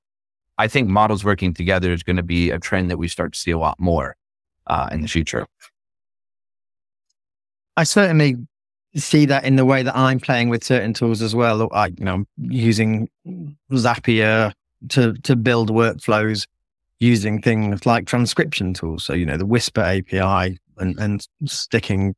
[0.59, 3.38] I think models working together is going to be a trend that we start to
[3.38, 4.16] see a lot more
[4.66, 5.46] uh, in the future.
[7.76, 8.36] I certainly
[8.95, 11.68] see that in the way that I'm playing with certain tools as well.
[11.72, 13.09] I, you know, using
[13.72, 14.53] Zapier
[14.90, 16.47] to to build workflows
[17.03, 19.05] using things like transcription tools.
[19.05, 22.14] So, you know, the Whisper API and, and sticking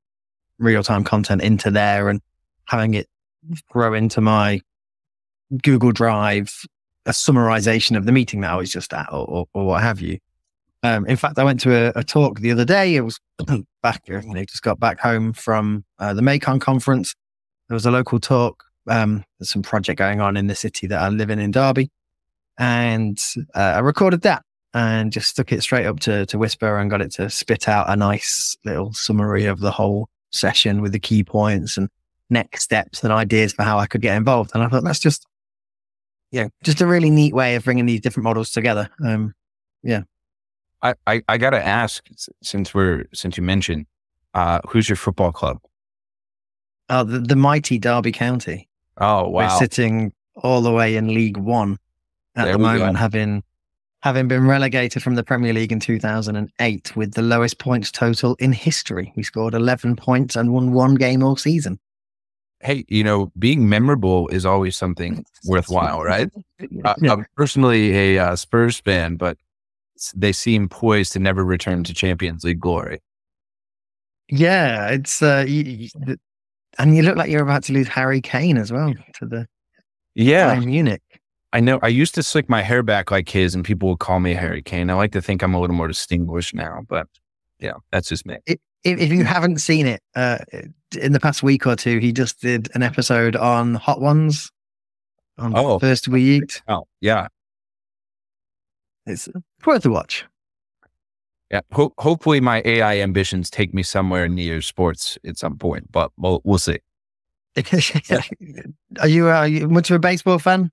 [0.58, 2.20] real time content into there and
[2.66, 3.08] having it
[3.70, 4.60] grow into my
[5.62, 6.66] Google Drive,
[7.06, 10.02] a summarization of the meeting that I was just at or, or, or what have
[10.02, 10.18] you.
[10.84, 12.94] Um, in fact, I went to a, a, talk the other day.
[12.94, 13.18] It was
[13.82, 17.14] back, you know, just got back home from uh, the MAICON conference.
[17.68, 18.62] There was a local talk.
[18.86, 21.90] Um, there's some project going on in the city that I live in in Derby,
[22.58, 23.18] and
[23.54, 24.42] uh, I recorded that
[24.74, 27.88] and just stuck it straight up to to Whisper and got it to spit out
[27.88, 31.88] a nice little summary of the whole session with the key points and
[32.28, 34.50] next steps and ideas for how I could get involved.
[34.52, 35.26] And I thought that's just,
[36.30, 38.90] yeah, just a really neat way of bringing these different models together.
[39.02, 39.32] Um,
[39.82, 40.02] yeah,
[40.84, 42.06] I, I, I got to ask
[42.42, 43.86] since we're since you mentioned
[44.34, 45.58] uh, who's your football club?
[46.90, 48.68] Oh, the, the mighty Derby County.
[48.98, 49.48] Oh wow!
[49.48, 51.78] We're sitting all the way in League One
[52.36, 52.98] at there the moment, go.
[52.98, 53.42] having
[54.02, 58.52] having been relegated from the Premier League in 2008 with the lowest points total in
[58.52, 59.10] history.
[59.16, 61.78] We scored 11 points and won one game all season.
[62.60, 66.30] Hey, you know, being memorable is always something worthwhile, right?
[66.70, 66.94] yeah.
[67.12, 69.38] I'm personally a uh, Spurs fan, but
[70.14, 73.00] they seem poised to never return to Champions League glory.
[74.28, 75.88] Yeah, it's uh, you,
[76.78, 79.46] and you look like you're about to lose Harry Kane as well to the
[80.14, 81.02] yeah Munich.
[81.52, 81.78] I know.
[81.82, 84.62] I used to slick my hair back like his, and people would call me Harry
[84.62, 84.90] Kane.
[84.90, 87.06] I like to think I'm a little more distinguished now, but
[87.60, 88.38] yeah, that's just me.
[88.46, 90.38] If, if you haven't seen it, uh,
[91.00, 94.50] in the past week or two, he just did an episode on Hot Ones
[95.38, 96.62] on oh, First We Feast.
[96.68, 97.28] Oh, yeah.
[99.06, 99.28] It's
[99.64, 100.24] worth a watch.
[101.50, 101.60] Yeah.
[101.72, 106.40] Ho- hopefully, my AI ambitions take me somewhere near sports at some point, but we'll,
[106.44, 106.78] we'll see.
[109.00, 110.70] are you, uh, you much of a baseball fan?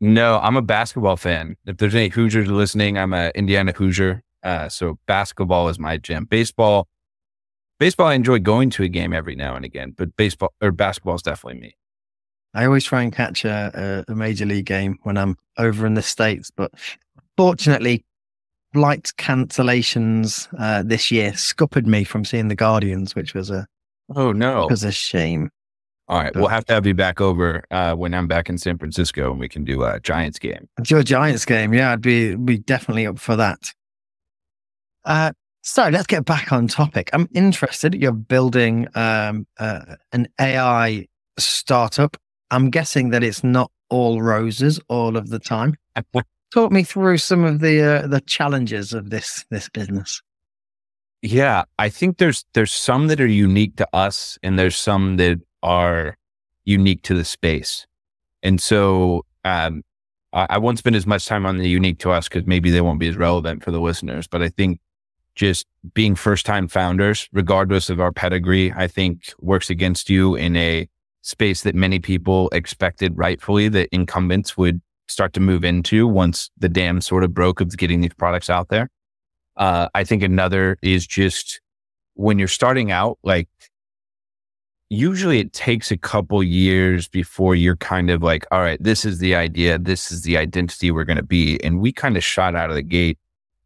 [0.00, 1.56] No, I'm a basketball fan.
[1.64, 4.22] If there's any Hoosiers listening, I'm a Indiana Hoosier.
[4.42, 6.26] Uh, so basketball is my jam.
[6.26, 6.86] Baseball,
[7.78, 11.14] baseball, I enjoy going to a game every now and again, but baseball or basketball
[11.14, 11.76] is definitely me.
[12.52, 16.02] I always try and catch a, a major league game when I'm over in the
[16.02, 16.72] states, but
[17.36, 18.04] fortunately,
[18.72, 23.66] flight cancellations uh, this year scuppered me from seeing the Guardians, which was a
[24.14, 25.50] oh no, was a shame.
[26.06, 28.76] All right, we'll have to have you back over uh, when I'm back in San
[28.76, 30.68] Francisco, and we can do a Giants game.
[30.82, 33.72] Do a Giants game, yeah, I'd be be definitely up for that.
[35.04, 35.32] Uh,
[35.62, 37.08] so let's get back on topic.
[37.14, 37.94] I'm interested.
[37.94, 41.06] You're building um, uh, an AI
[41.38, 42.18] startup.
[42.50, 45.74] I'm guessing that it's not all roses all of the time.
[46.54, 50.22] Talk me through some of the uh, the challenges of this this business.
[51.20, 55.40] Yeah, I think there's there's some that are unique to us, and there's some that
[55.64, 56.16] are
[56.64, 57.88] unique to the space.
[58.44, 59.82] And so um,
[60.32, 62.80] I, I won't spend as much time on the unique to us because maybe they
[62.80, 64.28] won't be as relevant for the listeners.
[64.28, 64.78] But I think
[65.34, 70.54] just being first time founders, regardless of our pedigree, I think works against you in
[70.54, 70.88] a
[71.22, 76.68] space that many people expected rightfully that incumbents would start to move into once the
[76.68, 78.88] dam sort of broke of getting these products out there.
[79.56, 81.60] Uh, I think another is just
[82.14, 83.48] when you're starting out, like
[84.90, 89.18] usually it takes a couple years before you're kind of like, all right, this is
[89.18, 89.78] the idea.
[89.78, 91.62] This is the identity we're going to be.
[91.62, 93.18] And we kind of shot out of the gate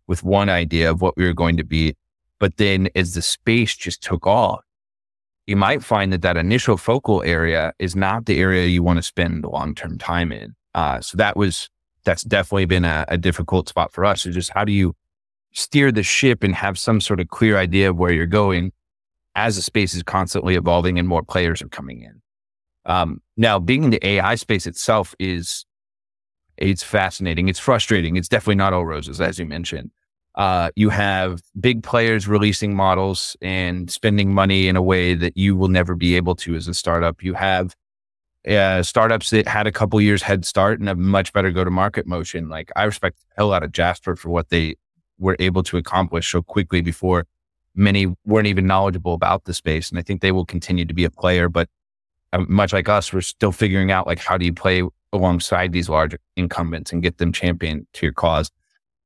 [0.06, 1.94] with one idea of what we were going to be.
[2.38, 4.60] But then as the space just took off,
[5.46, 9.02] you might find that that initial focal area is not the area you want to
[9.02, 10.54] spend long term time in.
[10.78, 11.68] Uh, so that was,
[12.04, 14.22] that's definitely been a, a difficult spot for us.
[14.22, 14.94] So just how do you
[15.52, 18.70] steer the ship and have some sort of clear idea of where you're going
[19.34, 22.22] as the space is constantly evolving and more players are coming in.
[22.84, 25.66] Um, now, being in the AI space itself is
[26.56, 27.48] it's fascinating.
[27.48, 28.16] It's frustrating.
[28.16, 29.90] It's definitely not all roses, as you mentioned.
[30.36, 35.56] Uh, you have big players releasing models and spending money in a way that you
[35.56, 37.22] will never be able to as a startup.
[37.22, 37.74] You have
[38.46, 41.70] uh, startups that had a couple years head start and a much better go to
[41.70, 42.48] market motion.
[42.48, 44.76] Like I respect a hell out of Jasper for what they
[45.18, 47.26] were able to accomplish so quickly before
[47.74, 49.90] many weren't even knowledgeable about the space.
[49.90, 51.68] And I think they will continue to be a player, but
[52.32, 54.82] um, much like us, we're still figuring out like, how do you play
[55.12, 58.50] alongside these large incumbents and get them champion to your cause?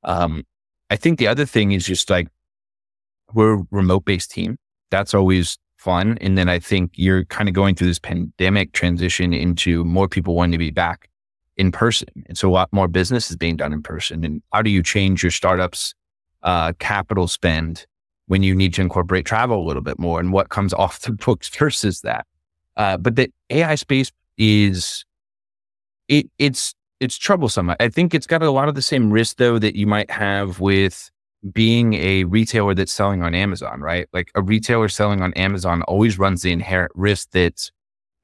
[0.02, 0.44] Um,
[0.90, 2.28] I think the other thing is just like,
[3.32, 4.58] we're a remote based team.
[4.90, 6.16] That's always fun.
[6.20, 10.34] And then I think you're kind of going through this pandemic transition into more people
[10.34, 11.08] wanting to be back
[11.56, 12.08] in person.
[12.26, 14.24] And so a lot more business is being done in person.
[14.24, 15.94] And how do you change your startups
[16.42, 17.86] uh, capital spend
[18.26, 21.12] when you need to incorporate travel a little bit more and what comes off the
[21.12, 22.26] books versus that.
[22.76, 25.04] Uh, but the AI space is
[26.08, 27.74] it it's it's troublesome.
[27.80, 30.60] I think it's got a lot of the same risk though that you might have
[30.60, 31.10] with
[31.50, 34.08] being a retailer that's selling on Amazon, right?
[34.12, 37.70] Like a retailer selling on Amazon always runs the inherent risk that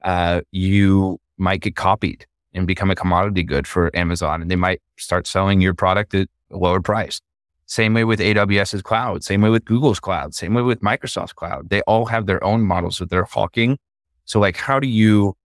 [0.02, 4.80] uh, you might get copied and become a commodity good for Amazon, and they might
[4.98, 7.20] start selling your product at a lower price.
[7.66, 11.68] Same way with AWS's cloud, same way with Google's cloud, same way with Microsoft's cloud.
[11.68, 13.78] They all have their own models that they're hawking.
[14.24, 15.36] So like, how do you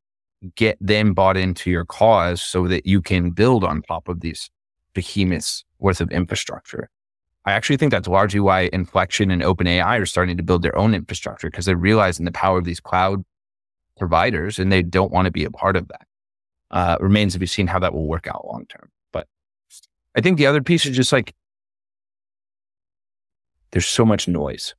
[0.56, 4.50] get them bought into your cause so that you can build on top of these
[4.94, 6.90] behemoths worth of infrastructure?
[7.46, 10.94] I actually think that's largely why Inflection and OpenAI are starting to build their own
[10.94, 13.24] infrastructure because they're realizing the power of these cloud
[13.98, 16.08] providers and they don't want to be a part of that.
[16.72, 18.90] Uh, remains to be seen how that will work out long term.
[19.12, 19.28] But
[20.16, 21.36] I think the other piece is just like
[23.72, 24.74] there's so much noise.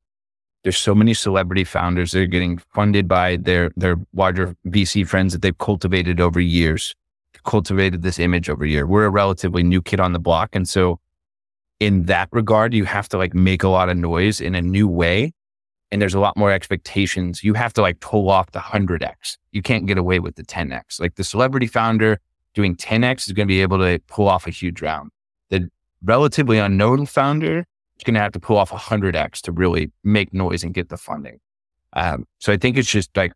[0.65, 5.35] There's so many celebrity founders that are getting funded by their their larger VC friends
[5.35, 6.97] that they've cultivated over years,
[7.45, 8.87] cultivated this image over year.
[8.87, 10.51] We're a relatively new kid on the block.
[10.55, 10.99] And so
[11.81, 14.89] in that regard, you have to like make a lot of noise in a new
[14.89, 15.33] way.
[15.91, 17.45] And there's a lot more expectations.
[17.45, 19.37] You have to like pull off the 100x.
[19.53, 21.01] You can't get away with the 10x.
[21.01, 22.19] Like the celebrity founder
[22.55, 25.11] doing 10x is going to be able to pull off a huge round.
[25.51, 25.69] The
[26.03, 29.93] relatively unknown founder is going to have to pull off a hundred X to really
[30.03, 31.39] make noise and get the funding.
[31.93, 33.33] Um, so I think it's just like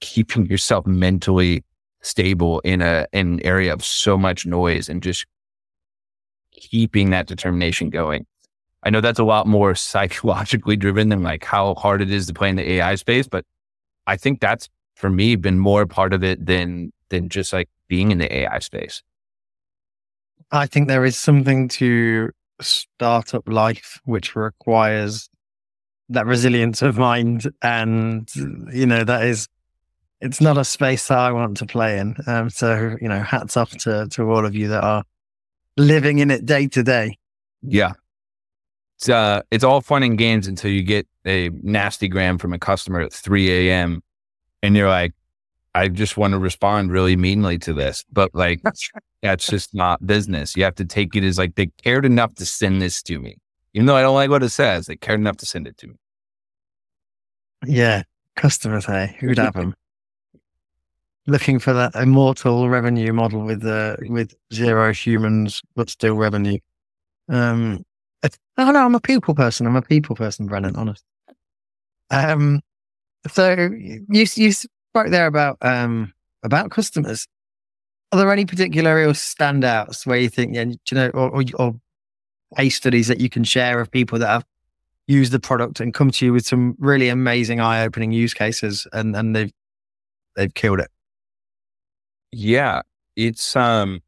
[0.00, 1.64] keeping yourself mentally
[2.02, 5.26] stable in a, in an area of so much noise and just
[6.56, 8.26] keeping that determination going.
[8.82, 12.34] I know that's a lot more psychologically driven than like how hard it is to
[12.34, 13.44] play in the AI space, but
[14.06, 18.10] I think that's for me been more part of it than, than just like being
[18.10, 19.02] in the AI space.
[20.52, 22.30] I think there is something to
[22.60, 25.28] startup life, which requires
[26.08, 27.50] that resilience of mind.
[27.62, 28.30] And,
[28.72, 29.48] you know, that is,
[30.20, 32.16] it's not a space that I want to play in.
[32.26, 35.02] Um, so, you know, hats off to, to all of you that are
[35.76, 37.18] living in it day to day.
[37.62, 37.92] Yeah.
[38.98, 42.58] It's, uh, it's all fun and games until you get a nasty gram from a
[42.58, 44.02] customer at 3 a.m.
[44.62, 45.12] and you're like,
[45.74, 48.62] I just want to respond really meanly to this, but like,
[49.22, 50.56] that's just not business.
[50.56, 53.36] You have to take it as like they cared enough to send this to me.
[53.74, 55.88] Even though I don't like what it says, they cared enough to send it to
[55.88, 55.94] me.
[57.66, 58.04] Yeah.
[58.36, 59.74] Customers, hey, who'd have them?
[61.28, 66.58] Looking for that immortal revenue model with uh, with zero humans, but still revenue.
[67.28, 67.84] Um,
[68.22, 69.66] oh no, I'm a people person.
[69.66, 70.76] I'm a people person, Brennan.
[70.76, 71.04] Honest.
[72.10, 72.60] Um,
[73.26, 76.12] so you you spoke there about um
[76.44, 77.26] about customers.
[78.12, 81.74] Are there any particular real standouts where you think, yeah, you know, or, or, or
[82.56, 84.44] case studies that you can share of people that have
[85.08, 89.16] used the product and come to you with some really amazing eye-opening use cases, and
[89.16, 89.52] and they've
[90.36, 90.90] they've killed it?
[92.32, 92.82] Yeah,
[93.14, 94.02] it's um,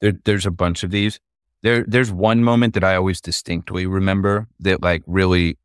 [0.00, 1.18] there, there's a bunch of these.
[1.62, 5.58] There, there's one moment that I always distinctly remember that like really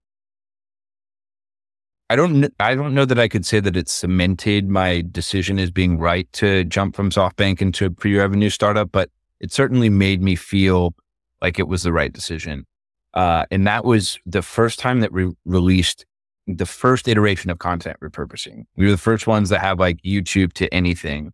[2.11, 5.71] I don't I don't know that I could say that it cemented my decision as
[5.71, 9.09] being right to jump from SoftBank into a pre-revenue startup, but
[9.39, 10.93] it certainly made me feel
[11.41, 12.65] like it was the right decision.
[13.13, 16.05] Uh, and that was the first time that we released
[16.47, 18.65] the first iteration of content repurposing.
[18.75, 21.31] We were the first ones that have like YouTube to anything.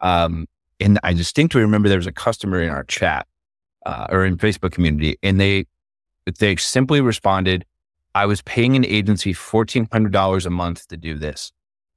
[0.00, 0.46] Um,
[0.80, 3.26] and I distinctly remember there was a customer in our chat
[3.84, 5.66] uh, or in Facebook community, and they
[6.38, 7.64] they simply responded,
[8.14, 11.52] "I was paying an agency fourteen hundred dollars a month to do this,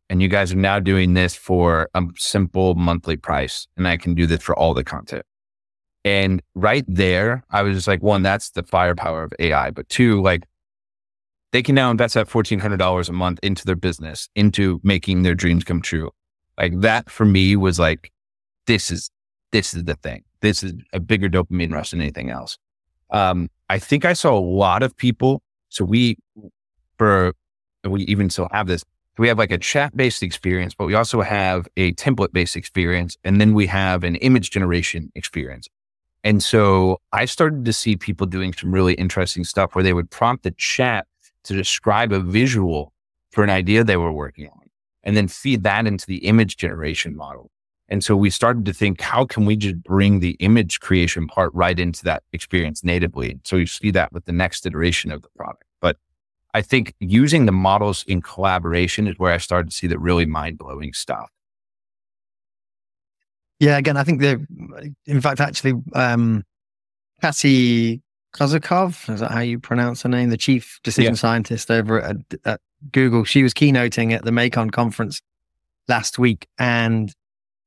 [0.09, 4.15] and you guys are now doing this for a simple monthly price, and I can
[4.15, 5.25] do this for all the content."
[6.03, 10.21] And right there, I was just like, one, that's the firepower of AI, but two,
[10.23, 10.45] like
[11.51, 15.23] they can now invest that fourteen hundred dollars a month into their business, into making
[15.23, 16.09] their dreams come true.
[16.57, 18.11] Like that for me was like,
[18.67, 19.09] this is
[19.51, 20.23] this is the thing.
[20.41, 22.57] This is a bigger dopamine rush than anything else.
[23.11, 25.41] Um, I think I saw a lot of people.
[25.69, 26.17] So we,
[26.97, 27.33] for
[27.83, 28.83] we even still have this.
[29.17, 33.17] We have like a chat based experience, but we also have a template based experience,
[33.23, 35.67] and then we have an image generation experience.
[36.23, 40.09] And so I started to see people doing some really interesting stuff where they would
[40.09, 41.07] prompt the chat
[41.43, 42.93] to describe a visual
[43.31, 44.60] for an idea they were working on
[45.03, 47.49] and then feed that into the image generation model.
[47.89, 51.53] And so we started to think, how can we just bring the image creation part
[51.53, 53.37] right into that experience natively?
[53.43, 55.65] So you see that with the next iteration of the product.
[55.81, 55.97] But
[56.53, 60.25] I think using the models in collaboration is where I started to see the really
[60.25, 61.29] mind blowing stuff.
[63.59, 64.45] Yeah, again, I think the,
[65.05, 66.45] in fact, actually, um,
[67.21, 68.01] Cassie
[68.33, 70.29] Kozyrkov, is that how you pronounce her name?
[70.29, 71.17] The chief decision yeah.
[71.17, 72.15] scientist over at,
[72.45, 72.61] at
[72.91, 73.23] Google.
[73.23, 75.21] She was keynoting at the MAICON conference
[75.87, 77.13] last week, and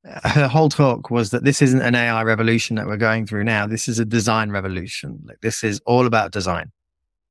[0.04, 3.66] her whole talk was that this isn't an AI revolution that we're going through now.
[3.66, 5.20] This is a design revolution.
[5.24, 6.70] Like this is all about design,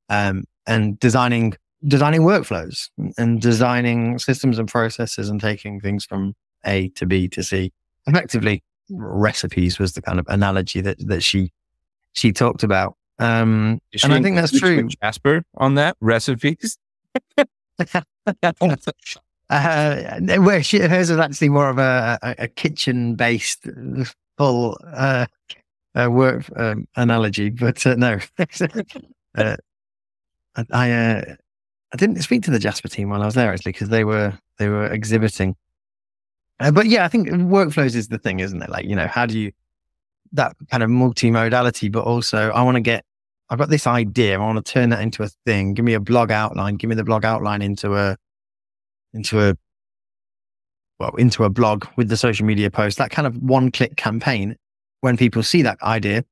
[0.10, 1.54] um, and designing
[1.88, 6.34] designing workflows and designing systems and processes and taking things from
[6.66, 7.72] A to B to C.
[8.08, 11.52] Effectively, recipes was the kind of analogy that that she
[12.14, 12.96] she talked about.
[13.20, 14.88] Um, and I think that's true.
[15.02, 16.78] Jasper on that recipes.
[19.50, 23.68] Uh, where she, hers was actually more of a, a, a kitchen based
[24.38, 25.26] full uh,
[25.96, 28.20] uh, work um, analogy, but uh, no.
[29.38, 29.56] uh,
[30.72, 31.36] I uh,
[31.94, 34.34] I didn't speak to the Jasper team while I was there actually because they were
[34.58, 35.56] they were exhibiting.
[36.60, 38.70] But yeah, I think workflows is the thing, isn't it?
[38.70, 39.52] Like you know, how do you
[40.32, 43.06] that kind of multimodality, but also I want to get
[43.54, 44.34] I've got this idea.
[44.34, 45.76] I want to turn that into a thing.
[45.76, 46.74] Give me a blog outline.
[46.74, 48.18] Give me the blog outline into a
[49.14, 49.56] into a
[51.00, 54.56] well into a blog with the social media post that kind of one click campaign
[55.02, 56.24] when people see that idea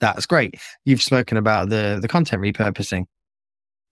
[0.00, 3.04] that's great you've spoken about the the content repurposing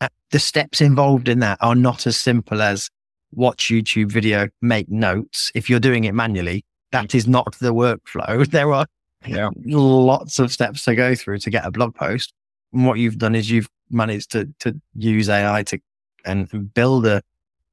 [0.01, 2.91] uh, the steps involved in that are not as simple as
[3.33, 8.45] watch youtube video make notes if you're doing it manually that is not the workflow
[8.51, 8.87] there are
[9.27, 9.51] yeah.
[9.65, 12.33] lots of steps to go through to get a blog post
[12.71, 15.79] what you've done is you've managed to to use ai to
[16.25, 17.23] and build a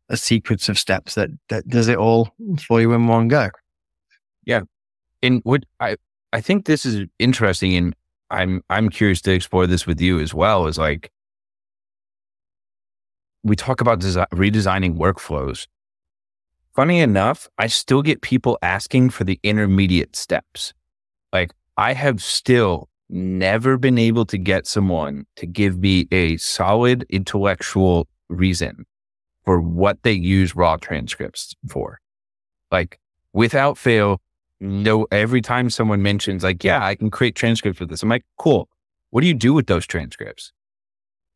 [0.09, 3.49] a sequence of steps that that does it all for you in one go.
[4.45, 4.61] Yeah,
[5.23, 5.97] and what I
[6.33, 7.95] I think this is interesting, and
[8.29, 10.67] I'm I'm curious to explore this with you as well.
[10.67, 11.11] Is like
[13.43, 15.67] we talk about design, redesigning workflows.
[16.75, 20.73] Funny enough, I still get people asking for the intermediate steps.
[21.31, 27.05] Like I have still never been able to get someone to give me a solid
[27.09, 28.85] intellectual reason
[29.43, 31.99] for what they use raw transcripts for.
[32.71, 32.99] Like
[33.33, 34.21] without fail,
[34.59, 38.01] no, every time someone mentions like, yeah, I can create transcripts with this.
[38.01, 38.69] I'm like, cool.
[39.11, 40.51] What do you do with those transcripts?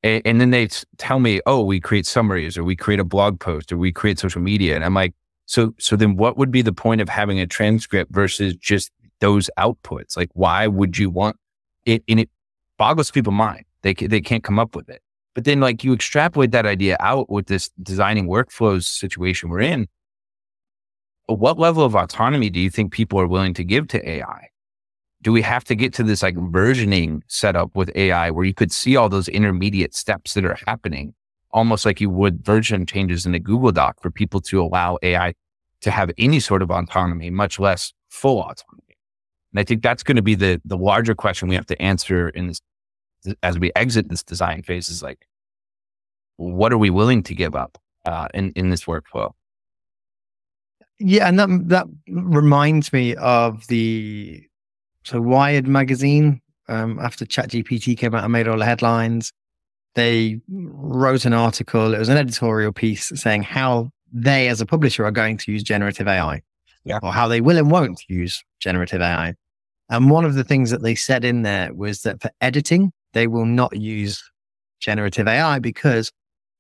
[0.01, 3.39] And, and then they tell me, oh, we create summaries or we create a blog
[3.39, 4.75] post or we create social media.
[4.75, 5.13] And I'm like,
[5.45, 9.49] So, so then what would be the point of having a transcript versus just those
[9.57, 10.15] outputs?
[10.15, 11.37] Like, why would you want
[11.85, 12.03] it?
[12.07, 12.30] And it
[12.77, 13.65] boggles people's mind.
[13.81, 15.01] They, they can't come up with it.
[15.35, 19.88] But then like you extrapolate that idea out with this designing workflows situation we're in.
[21.27, 24.49] What level of autonomy do you think people are willing to give to AI?
[25.22, 28.72] Do we have to get to this like versioning setup with AI where you could
[28.72, 31.14] see all those intermediate steps that are happening,
[31.51, 35.34] almost like you would version changes in a Google Doc for people to allow AI
[35.81, 38.89] to have any sort of autonomy, much less full autonomy?
[39.51, 42.30] And I think that's going to be the the larger question we have to answer
[42.30, 42.61] in this
[43.43, 45.27] as we exit this design phase is like,
[46.38, 49.31] what are we willing to give up uh, in in this workflow?
[50.99, 54.43] Yeah, and that that reminds me of the
[55.03, 56.41] so Wired magazine.
[56.67, 59.34] Um, after ChatGPT came out and made all the headlines,
[59.95, 61.95] they wrote an article.
[61.95, 65.63] It was an editorial piece saying how they, as a publisher, are going to use
[65.63, 66.41] generative AI,
[66.84, 66.99] yeah.
[67.01, 69.34] or how they will and won't use generative AI.
[69.89, 73.27] And one of the things that they said in there was that for editing, they
[73.27, 74.23] will not use
[74.80, 76.11] generative AI because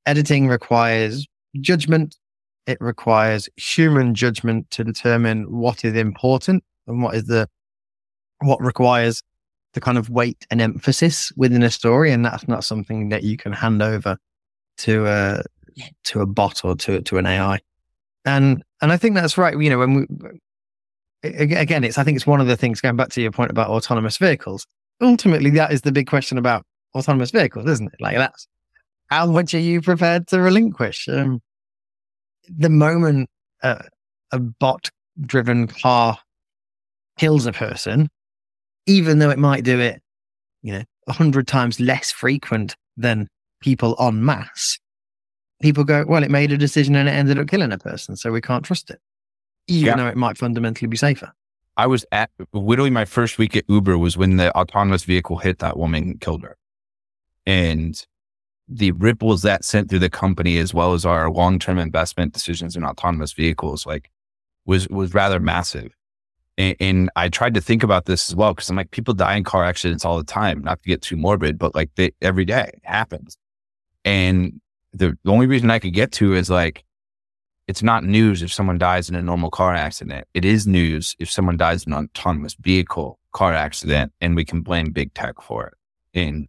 [0.05, 1.27] editing requires
[1.61, 2.17] judgment.
[2.65, 7.47] It requires human judgment to determine what is important and what is the,
[8.41, 9.21] what requires
[9.73, 12.11] the kind of weight and emphasis within a story.
[12.11, 14.17] And that's not something that you can hand over
[14.79, 15.43] to a,
[16.05, 17.59] to a bot or to, to an AI.
[18.25, 19.59] And, and I think that's right.
[19.59, 23.09] You know, when we, again, it's, I think it's one of the things going back
[23.09, 24.65] to your point about autonomous vehicles
[25.01, 26.65] ultimately that is the big question about
[26.95, 28.01] autonomous vehicles, isn't it?
[28.01, 28.47] Like that's
[29.07, 31.07] how much are you prepared to relinquish?
[31.07, 31.41] Um,
[32.47, 33.29] the moment
[33.63, 34.89] a bot
[35.21, 36.17] driven car
[37.17, 38.09] kills a person,
[38.85, 40.01] even though it might do it,
[40.61, 43.27] you know, a hundred times less frequent than
[43.61, 44.79] people en masse,
[45.61, 48.15] people go, well, it made a decision and it ended up killing a person.
[48.15, 48.99] So we can't trust it,
[49.67, 49.95] even yeah.
[49.95, 51.31] though it might fundamentally be safer.
[51.77, 55.59] I was at literally my first week at Uber was when the autonomous vehicle hit
[55.59, 56.57] that woman and killed her.
[57.45, 58.01] And
[58.67, 62.83] the ripples that sent through the company as well as our long-term investment decisions in
[62.83, 64.11] autonomous vehicles like
[64.65, 65.95] was was rather massive.
[66.57, 69.37] And, and I tried to think about this as well because I'm like, people die
[69.37, 70.61] in car accidents all the time.
[70.61, 73.37] Not to get too morbid, but like they, every day it happens.
[74.03, 74.59] And
[74.93, 76.83] the, the only reason I could get to is like
[77.67, 80.27] it's not news if someone dies in a normal car accident.
[80.33, 84.61] It is news if someone dies in an autonomous vehicle car accident and we can
[84.61, 85.73] blame big tech for it.
[86.19, 86.47] And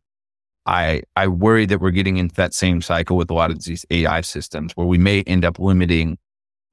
[0.65, 3.85] I I worry that we're getting into that same cycle with a lot of these
[3.91, 6.17] AI systems where we may end up limiting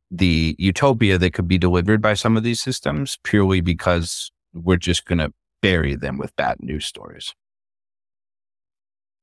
[0.09, 5.05] the utopia that could be delivered by some of these systems purely because we're just
[5.05, 7.33] going to bury them with bad news stories.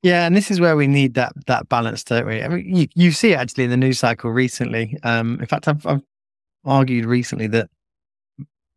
[0.05, 2.43] Yeah, and this is where we need that that balance, don't we?
[2.43, 4.98] I mean, you, you see actually in the news cycle recently.
[5.02, 6.02] Um, in fact, I've, I've
[6.62, 7.70] argued recently that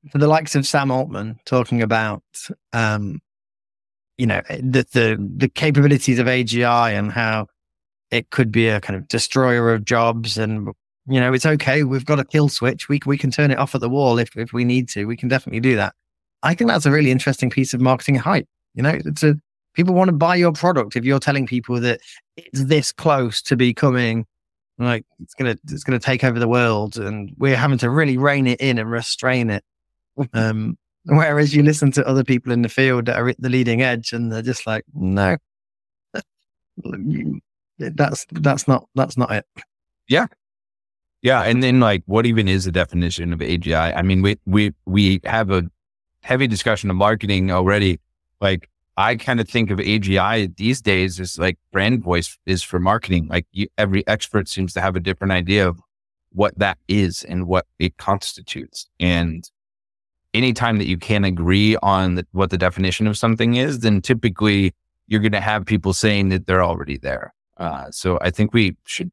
[0.09, 2.23] for the likes of Sam Altman talking about,
[2.71, 3.19] um,
[4.17, 7.47] you know, eh, the, the the capabilities of AGI and how
[8.09, 10.69] it could be a kind of destroyer of jobs, and
[11.07, 11.83] you know, it's okay.
[11.83, 12.87] We've got a kill switch.
[12.87, 15.03] We we can turn it off at the wall if if we need to.
[15.03, 15.93] We can definitely do that.
[16.41, 18.47] I think that's a really interesting piece of marketing hype.
[18.75, 19.35] You know, it's a
[19.77, 22.01] people want to buy your product if you're telling people that
[22.35, 24.25] it's this close to becoming
[24.79, 28.47] like it's gonna it's gonna take over the world and we're having to really rein
[28.47, 29.63] it in and restrain it.
[30.33, 33.81] Um whereas you listen to other people in the field that are at the leading
[33.81, 35.37] edge and they're just like no.
[37.79, 39.45] That's that's not that's not it.
[40.09, 40.25] Yeah.
[41.21, 44.73] Yeah and then like what even is the definition of agi i mean we we
[44.85, 45.63] we have a
[46.23, 47.99] heavy discussion of marketing already
[48.41, 52.79] like I kind of think of AGI these days as like brand voice is for
[52.79, 53.27] marketing.
[53.27, 55.79] Like you, every expert seems to have a different idea of
[56.31, 58.89] what that is and what it constitutes.
[58.99, 59.49] And
[60.33, 64.73] anytime that you can't agree on the, what the definition of something is, then typically
[65.07, 67.33] you're going to have people saying that they're already there.
[67.57, 69.11] Uh, so I think we should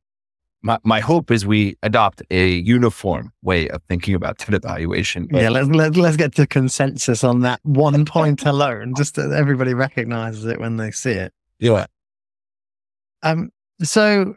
[0.65, 5.28] my, my hope is we adopt a uniform way of thinking about that evaluation.
[5.31, 9.31] But yeah, let's, let's, let's get to consensus on that one point alone, just that
[9.31, 11.35] everybody recognizes it when they see it.
[11.59, 11.85] Yeah.
[13.23, 13.51] Um,
[13.82, 14.36] so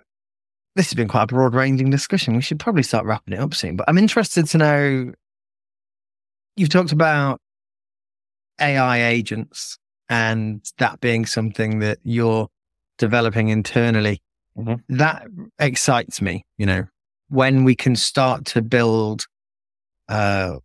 [0.76, 2.36] this has been quite a broad ranging discussion.
[2.36, 5.14] We should probably start wrapping it up soon, but I'm interested to know
[6.58, 7.40] you've talked about
[8.60, 9.78] AI agents
[10.10, 12.50] and that being something that you're
[12.98, 14.22] developing internally.
[14.58, 14.98] Mm-hmm.
[14.98, 15.28] That
[15.60, 16.86] excites me, you know,
[17.30, 19.26] when we can start to build
[20.10, 20.58] uh,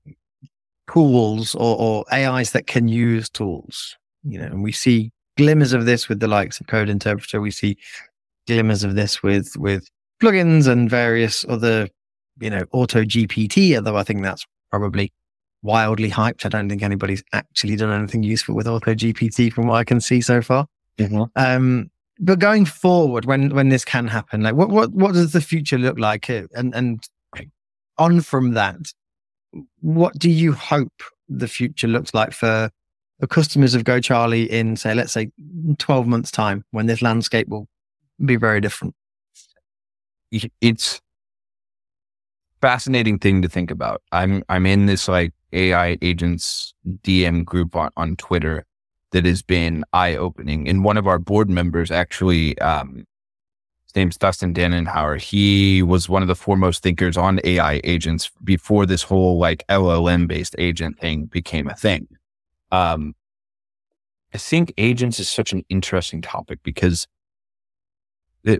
[0.93, 5.87] tools or, or AIs that can use tools, you know, and we see glimmers of
[5.87, 7.41] this with the likes of Code Interpreter.
[7.41, 7.77] We see
[8.47, 9.89] glimmers of this with with
[10.21, 11.89] plugins and various other
[12.41, 15.13] you know, auto GPT, although I think that's probably
[15.63, 16.45] wildly hyped.
[16.45, 20.01] I don't think anybody's actually done anything useful with auto GPT from what I can
[20.01, 20.67] see so far.
[20.99, 21.23] Mm-hmm.
[21.37, 25.41] Um, but going forward, when when this can happen, like what what what does the
[25.41, 26.29] future look like?
[26.29, 27.09] Uh, and and
[27.99, 28.77] on from that,
[29.81, 32.71] what do you hope the future looks like for
[33.19, 35.31] the customers of Go Charlie in say, let's say,
[35.79, 37.69] twelve months' time, when this landscape will
[38.25, 38.95] be very different?
[40.61, 41.01] It's
[42.61, 44.03] fascinating thing to think about.
[44.13, 48.65] I'm I'm in this like AI agents DM group on, on Twitter
[49.13, 50.69] that has been eye opening.
[50.69, 53.07] And one of our board members actually, um,
[53.85, 55.21] his name's Dustin Dannenhauer.
[55.21, 60.27] He was one of the foremost thinkers on AI agents before this whole like LLM
[60.27, 62.09] based agent thing became a thing.
[62.71, 63.15] Um,
[64.35, 67.07] I think agents is such an interesting topic because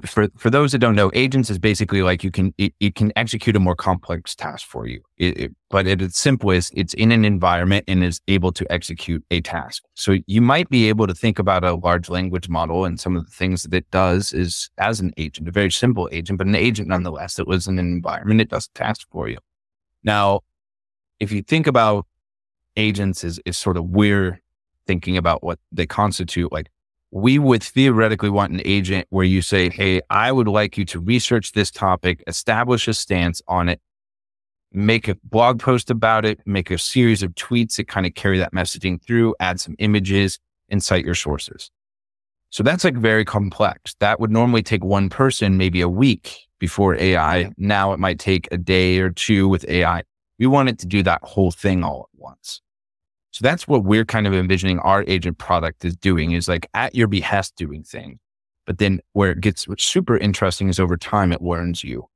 [0.05, 3.13] for for those that don't know, agents is basically like you can it, it can
[3.17, 5.03] execute a more complex task for you.
[5.19, 9.25] It, it, but at its simplest, it's in an environment and is able to execute
[9.31, 9.83] a task.
[9.95, 13.25] So you might be able to think about a large language model and some of
[13.25, 16.55] the things that it does is as an agent, a very simple agent, but an
[16.55, 18.41] agent nonetheless that lives in an environment.
[18.41, 19.39] It does a task for you.
[20.05, 20.41] Now,
[21.19, 22.07] if you think about
[22.77, 24.41] agents is is sort of we're
[24.87, 26.71] thinking about what they constitute, like
[27.13, 30.99] we would theoretically want an agent where you say, Hey, I would like you to
[30.99, 33.81] research this topic, establish a stance on it,
[34.73, 38.39] make a blog post about it, make a series of tweets that kind of carry
[38.39, 40.39] that messaging through, add some images
[40.71, 41.71] and cite your sources.
[42.49, 43.95] So that's like very complex.
[44.01, 47.51] That would normally take one person, maybe a week before AI.
[47.59, 50.03] Now it might take a day or two with AI.
[50.39, 52.63] We want it to do that whole thing all at once.
[53.33, 56.95] So that's what we're kind of envisioning our agent product is doing is like at
[56.95, 58.19] your behest doing things.
[58.67, 62.09] But then where it gets super interesting is over time it learns you.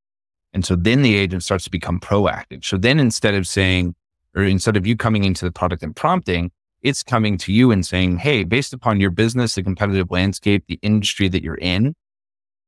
[0.52, 2.64] And so then the agent starts to become proactive.
[2.64, 3.94] So then instead of saying,
[4.34, 6.52] or instead of you coming into the product and prompting,
[6.82, 10.78] it's coming to you and saying, Hey, based upon your business, the competitive landscape, the
[10.82, 11.94] industry that you're in,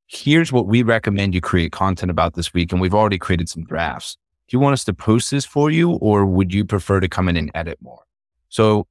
[0.07, 2.73] here's what we recommend you create content about this week.
[2.73, 4.17] And we've already created some drafts.
[4.49, 7.29] Do you want us to post this for you or would you prefer to come
[7.29, 8.08] in and edit more?
[8.49, 8.87] So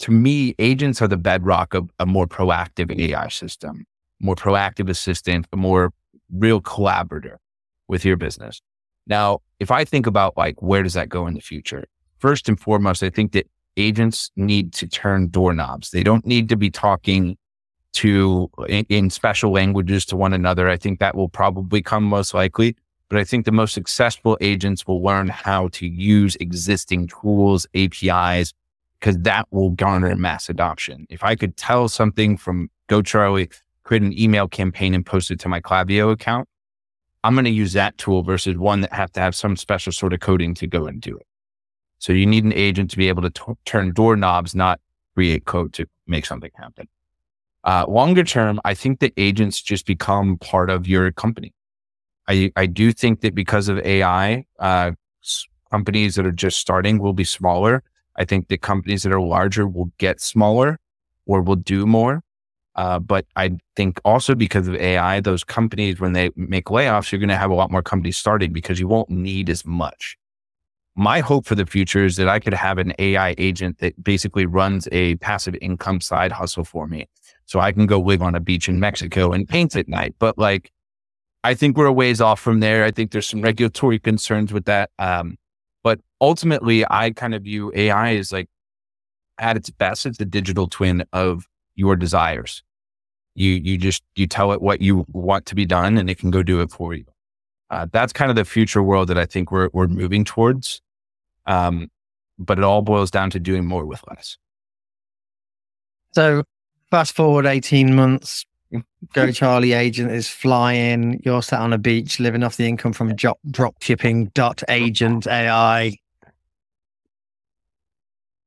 [0.00, 3.86] to me, agents are the bedrock of a more proactive AI system,
[4.20, 5.92] more proactive assistant, a more
[6.30, 7.38] real collaborator
[7.88, 8.60] with your business.
[9.06, 11.84] Now, if I think about like, where does that go in the future?
[12.18, 15.90] First and foremost, I think that agents need to turn doorknobs.
[15.90, 17.36] They don't need to be talking
[17.94, 20.68] to in, in special languages to one another.
[20.68, 22.76] I think that will probably come most likely.
[23.08, 28.52] But I think the most successful agents will learn how to use existing tools, APIs,
[29.06, 31.06] because that will garner mass adoption.
[31.08, 33.48] If I could tell something from Go Charlie,
[33.84, 36.48] create an email campaign and post it to my Klaviyo account,
[37.22, 40.12] I'm going to use that tool versus one that have to have some special sort
[40.12, 41.26] of coding to go and do it.
[42.00, 44.80] So you need an agent to be able to t- turn doorknobs, not
[45.14, 46.88] create code to make something happen.
[47.62, 51.54] Uh, longer term, I think that agents just become part of your company.
[52.26, 54.90] I, I do think that because of AI, uh,
[55.70, 57.84] companies that are just starting will be smaller
[58.16, 60.78] I think the companies that are larger will get smaller
[61.26, 62.22] or will do more.
[62.76, 67.18] Uh, but I think also because of AI, those companies, when they make layoffs, you're
[67.18, 70.18] going to have a lot more companies starting because you won't need as much.
[70.94, 74.46] My hope for the future is that I could have an AI agent that basically
[74.46, 77.06] runs a passive income side hustle for me.
[77.46, 80.14] So I can go live on a beach in Mexico and paint at night.
[80.18, 80.70] But like,
[81.44, 82.84] I think we're a ways off from there.
[82.84, 84.90] I think there's some regulatory concerns with that.
[84.98, 85.36] Um,
[85.86, 88.48] but ultimately, I kind of view AI as like
[89.38, 91.46] at its best, it's the digital twin of
[91.76, 92.64] your desires.
[93.36, 96.32] You you just you tell it what you want to be done, and it can
[96.32, 97.04] go do it for you.
[97.70, 100.82] Uh, that's kind of the future world that I think we're we're moving towards.
[101.46, 101.86] Um,
[102.36, 104.38] but it all boils down to doing more with less.
[106.16, 106.42] So,
[106.90, 108.44] fast forward eighteen months,
[109.12, 111.20] Go Charlie agent is flying.
[111.24, 115.26] You're sat on a beach living off the income from drop, drop shipping dot agent
[115.26, 115.96] AI.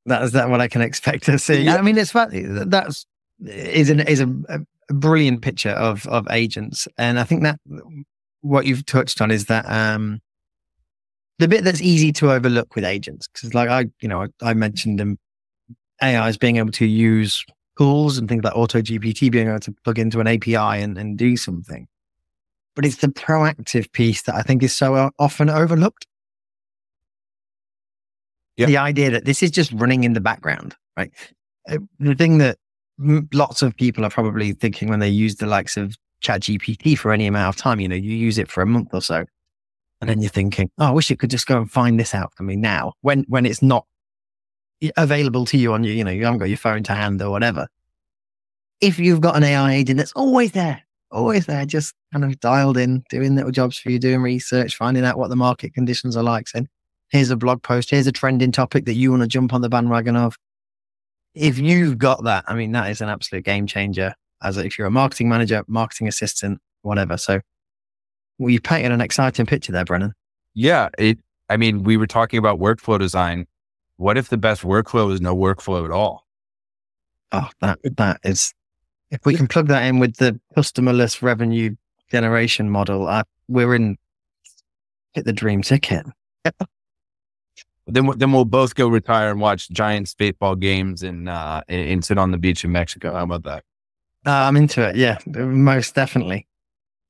[0.06, 1.62] That is that what I can expect to see.
[1.62, 1.76] Yeah.
[1.76, 2.12] I mean, it's.
[2.12, 3.06] That's
[3.46, 7.60] is an is a, a brilliant picture of of agents, and I think that
[8.42, 10.20] what you've touched on is that um
[11.40, 14.54] the bit that's easy to overlook with agents because like I you know I, I
[14.54, 15.18] mentioned them
[16.02, 17.44] AI is being able to use
[17.80, 21.18] tools and things like Auto GPT being able to plug into an API and, and
[21.18, 21.88] do something.
[22.76, 26.06] But it's the proactive piece that I think is so often overlooked.
[28.58, 28.68] Yep.
[28.68, 31.12] The idea that this is just running in the background, right?
[31.70, 32.58] Uh, the thing that
[33.34, 37.14] lots of people are probably thinking when they use the likes of Chat GPT for
[37.14, 39.24] any amount of time, you know, you use it for a month or so.
[40.02, 42.34] And then you're thinking, oh, I wish it could just go and find this out
[42.36, 43.86] for me now when, when it's not
[44.98, 47.32] available to you on your, you know, you haven't got your phone to hand or
[47.32, 47.68] whatever.
[48.82, 50.82] If you've got an AI agent that's always there,
[51.12, 55.04] always there, just kind of dialed in, doing little jobs for you, doing research, finding
[55.04, 56.68] out what the market conditions are like, saying,
[57.10, 59.70] here's a blog post, here's a trending topic that you want to jump on the
[59.70, 60.38] bandwagon of.
[61.36, 64.16] If you've got that, I mean, that is an absolute game changer.
[64.42, 67.18] As if you're a marketing manager, marketing assistant, whatever.
[67.18, 67.42] So,
[68.38, 70.14] well, you painted an exciting picture there, Brennan.
[70.54, 71.20] Yeah, it.
[71.50, 73.48] I mean, we were talking about workflow design.
[74.00, 76.26] What if the best workflow is no workflow at all?
[77.34, 78.54] Oh, that that is.
[79.12, 81.76] If we can plug that in with the customerless revenue
[82.10, 83.98] generation model, uh, we're in.
[85.12, 86.06] Hit the dream ticket.
[87.88, 92.18] then then we'll both go retire and watch Giants baseball games and uh, and sit
[92.18, 93.12] on the beach in Mexico.
[93.14, 93.66] How about that?
[94.26, 94.96] Uh, I'm into it.
[94.96, 96.48] Yeah, most definitely.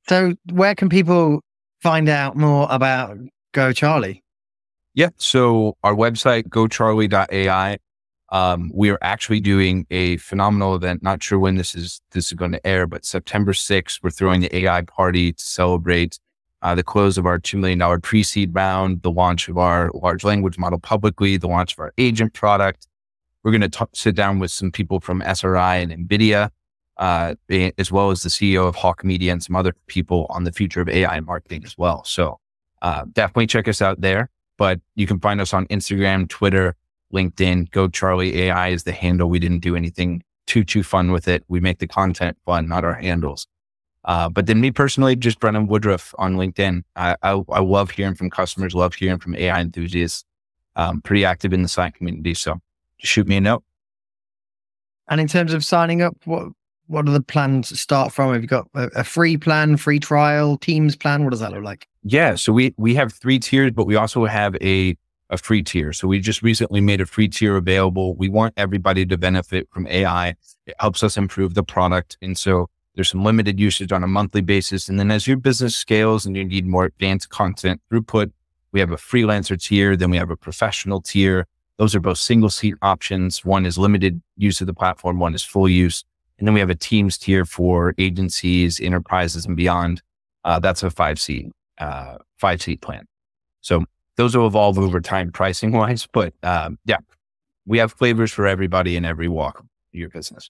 [0.07, 1.41] So, where can people
[1.83, 3.15] find out more about
[3.51, 4.23] Go Charlie?
[4.99, 5.11] Yeah.
[5.15, 7.77] So our website, gocharlie.ai.
[8.33, 11.01] Um, we are actually doing a phenomenal event.
[11.01, 14.41] Not sure when this is this is going to air, but September 6th, we're throwing
[14.41, 16.19] the AI party to celebrate
[16.61, 20.57] uh, the close of our $2 million pre-seed round, the launch of our large language
[20.57, 22.85] model publicly, the launch of our agent product.
[23.43, 26.49] We're going to sit down with some people from SRI and NVIDIA,
[26.97, 27.35] uh,
[27.77, 30.81] as well as the CEO of Hawke Media and some other people on the future
[30.81, 32.03] of AI marketing as well.
[32.03, 32.41] So
[32.81, 34.29] uh, definitely check us out there.
[34.59, 36.75] But you can find us on Instagram, Twitter,
[37.13, 37.71] LinkedIn.
[37.71, 39.29] Go Charlie AI is the handle.
[39.29, 41.45] We didn't do anything too too fun with it.
[41.47, 43.47] We make the content fun, not our handles.
[44.03, 46.83] Uh, but then me personally, just Brennan Woodruff on LinkedIn.
[46.97, 50.25] I, I, I love hearing from customers, love hearing from AI enthusiasts.
[50.75, 52.59] Um, pretty active in the Slack community, so
[52.97, 53.63] shoot me a note.
[55.07, 56.49] And in terms of signing up, what
[56.89, 58.33] what are the plans to start from?
[58.33, 61.23] Have you got a, a, free plan, free trial, teams plan?
[61.23, 61.87] What does that look like?
[62.03, 64.97] Yeah, so we we have three tiers, but we also have a
[65.29, 65.93] a free tier.
[65.93, 68.15] So we just recently made a free tier available.
[68.15, 70.29] We want everybody to benefit from AI.
[70.65, 74.41] It helps us improve the product, and so there's some limited usage on a monthly
[74.41, 74.89] basis.
[74.89, 78.31] And then as your business scales and you need more advanced content throughput,
[78.71, 81.45] we have a freelancer tier, then we have a professional tier.
[81.77, 83.45] Those are both single seat options.
[83.45, 86.03] One is limited use of the platform, one is full use.
[86.39, 90.01] And then we have a teams tier for agencies, enterprises, and beyond.
[90.45, 93.05] Uh, that's a five seat, uh, five seat plan.
[93.61, 93.83] So
[94.15, 96.97] those will evolve over time pricing wise, but um, yeah,
[97.65, 100.49] we have flavors for everybody in every walk of your business.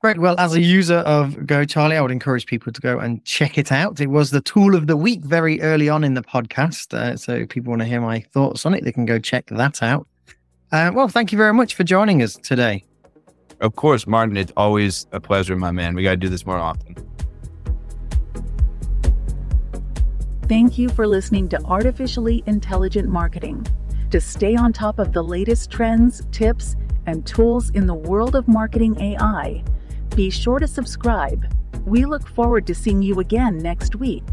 [0.00, 0.18] Great.
[0.18, 3.58] Well, as a user of Go Charlie, I would encourage people to go and check
[3.58, 4.00] it out.
[4.00, 6.94] It was the tool of the week very early on in the podcast.
[6.94, 9.46] Uh, so if people want to hear my thoughts on it, they can go check
[9.48, 10.06] that out.
[10.72, 12.84] Uh, well, thank you very much for joining us today.
[13.60, 14.36] Of course, Martin.
[14.36, 15.94] It's always a pleasure, my man.
[15.94, 16.96] We got to do this more often.
[20.48, 23.66] Thank you for listening to Artificially Intelligent Marketing.
[24.10, 26.74] To stay on top of the latest trends, tips,
[27.06, 29.62] and tools in the world of marketing AI,
[30.16, 31.46] be sure to subscribe.
[31.86, 34.24] We look forward to seeing you again next week.